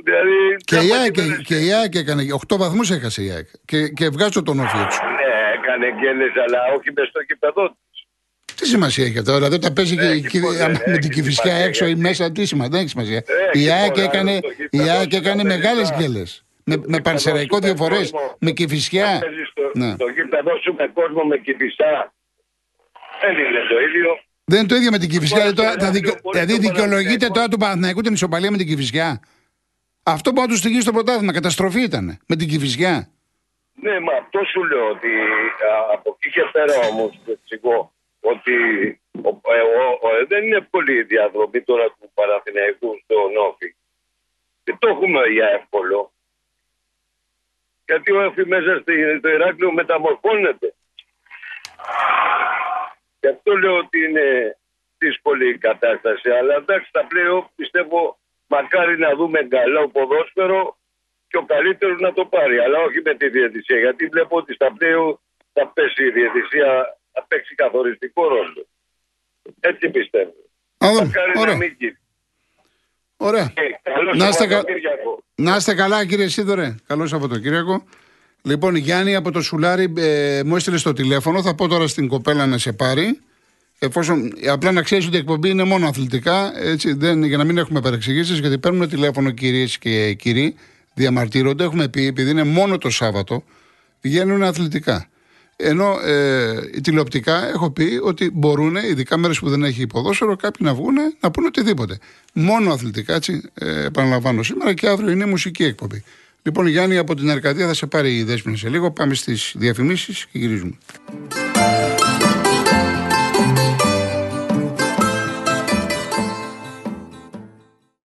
Δηλαδή, 0.04 0.56
και, 0.64 0.76
η 0.76 0.92
ΑΕΚ, 0.92 1.42
και, 1.42 1.54
η 1.54 1.72
ΑΕΚ 1.72 1.94
έκανε 1.94 2.22
8 2.48 2.56
βαθμούς 2.56 2.90
έχασε 2.90 3.22
η 3.22 3.30
ΑΕΚ. 3.30 3.48
Και, 3.64 3.88
και 3.88 4.08
βγάζω 4.08 4.42
τον 4.42 4.60
όφη 4.60 4.78
έξω. 4.78 5.00
Ναι, 5.04 5.30
έκανε 5.54 5.86
γκέλες, 5.92 6.32
αλλά 6.44 6.58
όχι 6.76 6.92
με 6.92 7.04
στο 7.10 7.22
κυπεδό 7.22 7.76
τι 8.62 8.68
σημασία 8.68 9.04
έχει 9.04 9.18
αυτό, 9.18 9.34
δηλαδή 9.34 9.54
όταν 9.54 9.72
παίζει 9.72 9.96
ε, 9.98 10.18
και, 10.18 10.40
με 10.86 10.98
την 10.98 11.10
κυφισιά 11.10 11.54
έξω 11.54 11.86
ή 11.86 11.94
μέσα, 11.94 12.32
τι 12.32 12.44
σημασία, 12.44 12.70
δεν 12.70 12.80
έχει 12.80 12.88
σημασία. 12.88 13.24
η 13.52 13.70
ΑΕΚ 13.70 13.96
έκανε, 13.96 14.40
η 14.70 14.80
ΑΕΚ 14.90 15.12
έκανε 15.12 15.44
μεγάλες 15.44 15.92
γκέλες. 15.96 16.44
Με, 16.64 16.76
με 16.86 17.00
πανσεραϊκό 17.00 17.58
διαφορέ, 17.58 18.00
με 18.38 18.50
κυφισιά. 18.50 19.20
Ναι. 19.74 19.96
Το 19.96 20.08
γήπεδο 20.08 20.56
σου 20.62 20.74
με 20.74 20.90
κόσμο 20.94 21.22
με 21.24 21.38
κυφισιά. 21.38 22.12
Δεν 23.20 23.32
είναι 23.32 23.62
το 23.68 23.80
ίδιο. 23.80 24.20
Δεν 24.44 24.58
είναι 24.58 24.68
το 24.68 24.74
ίδιο 24.74 24.90
με 24.90 24.98
την 24.98 25.08
Κυφυσιά. 25.08 25.52
Δηλαδή 26.32 26.58
δικαιολογείται 26.58 27.26
τώρα 27.26 27.48
του 27.48 27.56
Παναθηναϊκού 27.56 28.00
την 28.00 28.12
ισοπαλία 28.12 28.50
με 28.50 28.56
την 28.56 28.66
Κυφυσιά. 28.66 29.20
Αυτό 30.02 30.32
που 30.32 30.40
θα 30.40 30.46
του 30.46 30.56
στοιχεί 30.56 30.80
στο 30.80 30.92
πρωτάθλημα, 30.92 31.32
καταστροφή 31.32 31.82
ήταν 31.82 32.18
με 32.26 32.36
την 32.36 32.48
Κυφυσιά. 32.48 33.08
Ναι, 33.74 34.00
μα 34.00 34.12
αυτό 34.12 34.40
σου 34.44 34.64
λέω 34.64 34.88
ότι 34.88 35.08
από 35.92 36.16
εκεί 36.16 36.30
και 36.30 36.44
πέρα 36.52 36.74
όμως 36.90 37.20
εξηγώ 37.26 37.92
ότι 38.20 38.54
ο, 39.22 39.28
ε, 39.54 39.60
ο, 39.80 39.82
ο, 40.04 40.08
δεν 40.28 40.44
είναι 40.44 40.56
εύκολη 40.56 40.92
η 40.98 41.02
διαδρομή 41.02 41.60
τώρα 41.62 41.84
του 41.84 42.10
Παναθηναϊκού 42.14 43.00
στο 43.04 43.16
Νόφι. 43.36 43.74
Δεν 44.64 44.76
το 44.78 44.88
έχουμε 44.88 45.20
για 45.26 45.48
εύκολο. 45.58 46.11
Γιατί 47.86 48.12
ο 48.12 48.20
Νόφι 48.20 48.46
μέσα 48.46 48.82
στο 49.18 49.28
Ηράκλειο 49.28 49.72
μεταμορφώνεται. 49.72 50.74
Γι' 53.20 53.28
αυτό 53.28 53.56
λέω 53.58 53.76
ότι 53.76 53.98
είναι 54.04 54.56
δύσκολη 54.98 55.48
η 55.48 55.58
κατάσταση. 55.58 56.30
Αλλά 56.30 56.54
εντάξει, 56.54 56.88
στα 56.88 57.04
πλέον 57.06 57.50
πιστεύω 57.56 58.18
μακάρι 58.46 58.98
να 58.98 59.10
δούμε 59.14 59.40
καλό 59.42 59.88
ποδόσφαιρο 59.88 60.76
και 61.28 61.36
ο 61.36 61.44
καλύτερος 61.44 61.98
να 62.00 62.12
το 62.12 62.24
πάρει. 62.24 62.58
Αλλά 62.58 62.78
όχι 62.78 63.00
με 63.04 63.14
τη 63.14 63.28
διαιτησία. 63.28 63.78
Γιατί 63.78 64.06
βλέπω 64.06 64.36
ότι 64.36 64.52
στα 64.54 64.72
πλέον 64.78 65.20
θα 65.52 65.66
πέσει 65.74 66.04
η 66.04 66.10
διαιτησία, 66.10 66.98
θα 67.12 67.24
παίξει 67.28 67.54
καθοριστικό 67.54 68.28
ρόλο. 68.28 68.66
Έτσι 69.60 69.90
πιστεύω. 69.90 70.34
μακάρι 70.78 71.32
ωραία. 71.36 71.52
να 71.52 71.56
μην 71.56 71.76
Ωραία. 73.22 73.52
να, 74.16 74.28
είστε 74.28 74.46
κα... 74.46 74.62
να 75.34 75.56
είστε 75.56 75.74
καλά 75.74 76.06
κύριε 76.06 76.28
Σίδωρε. 76.28 76.74
Καλό 76.86 77.06
Σαββατοκύριακο. 77.06 77.84
Λοιπόν, 78.42 78.74
Γιάννη 78.74 79.14
από 79.14 79.30
το 79.30 79.40
Σουλάρι 79.40 79.92
ε, 79.96 80.40
μου 80.44 80.56
έστειλε 80.56 80.76
στο 80.76 80.92
τηλέφωνο. 80.92 81.42
Θα 81.42 81.54
πω 81.54 81.68
τώρα 81.68 81.86
στην 81.86 82.08
κοπέλα 82.08 82.46
να 82.46 82.58
σε 82.58 82.72
πάρει. 82.72 83.20
Εφόσον 83.78 84.32
απλά 84.48 84.72
να 84.72 84.82
ξέρεις 84.82 85.06
ότι 85.06 85.16
η 85.16 85.18
εκπομπή 85.18 85.48
είναι 85.48 85.64
μόνο 85.64 85.86
αθλητικά, 85.86 86.52
έτσι, 86.62 86.92
δεν, 86.92 87.22
για 87.24 87.36
να 87.36 87.44
μην 87.44 87.58
έχουμε 87.58 87.80
παρεξηγήσεις, 87.80 88.38
γιατί 88.38 88.58
παίρνουν 88.58 88.88
τηλέφωνο 88.88 89.30
κυρίες 89.30 89.78
και 89.78 90.14
κύριοι, 90.14 90.54
διαμαρτύρονται. 90.94 91.64
Έχουμε 91.64 91.88
πει, 91.88 92.06
επειδή 92.06 92.30
είναι 92.30 92.44
μόνο 92.44 92.78
το 92.78 92.90
Σάββατο, 92.90 93.44
πηγαίνουν 94.00 94.42
αθλητικά. 94.42 95.08
Ενώ 95.56 95.98
ε, 96.04 96.60
τηλεοπτικά 96.82 97.48
έχω 97.48 97.70
πει 97.70 98.00
ότι 98.02 98.30
μπορούν, 98.32 98.76
ειδικά 98.76 99.16
μέρες 99.16 99.38
που 99.38 99.48
δεν 99.48 99.64
έχει 99.64 99.82
υποδόσφαιρο, 99.82 100.36
κάποιοι 100.36 100.66
να 100.68 100.74
βγουν 100.74 100.94
να 101.20 101.30
πούνε 101.30 101.46
οτιδήποτε. 101.46 101.98
Μόνο 102.32 102.72
αθλητικά, 102.72 103.14
έτσι, 103.14 103.42
ε, 103.54 103.84
επαναλαμβάνω 103.84 104.42
σήμερα 104.42 104.74
και 104.74 104.88
αύριο 104.88 105.10
είναι 105.10 105.26
μουσική 105.26 105.64
εκπομπή. 105.64 106.04
Λοιπόν, 106.42 106.66
Γιάννη, 106.66 106.96
από 106.96 107.14
την 107.14 107.30
Αρκαδία 107.30 107.66
θα 107.66 107.74
σε 107.74 107.86
πάρει 107.86 108.16
η 108.16 108.22
δέσμη 108.22 108.56
σε 108.56 108.68
λίγο. 108.68 108.90
Πάμε 108.90 109.14
στις 109.14 109.54
διαφημίσεις 109.56 110.26
και 110.32 110.38
γυρίζουμε. 110.38 110.78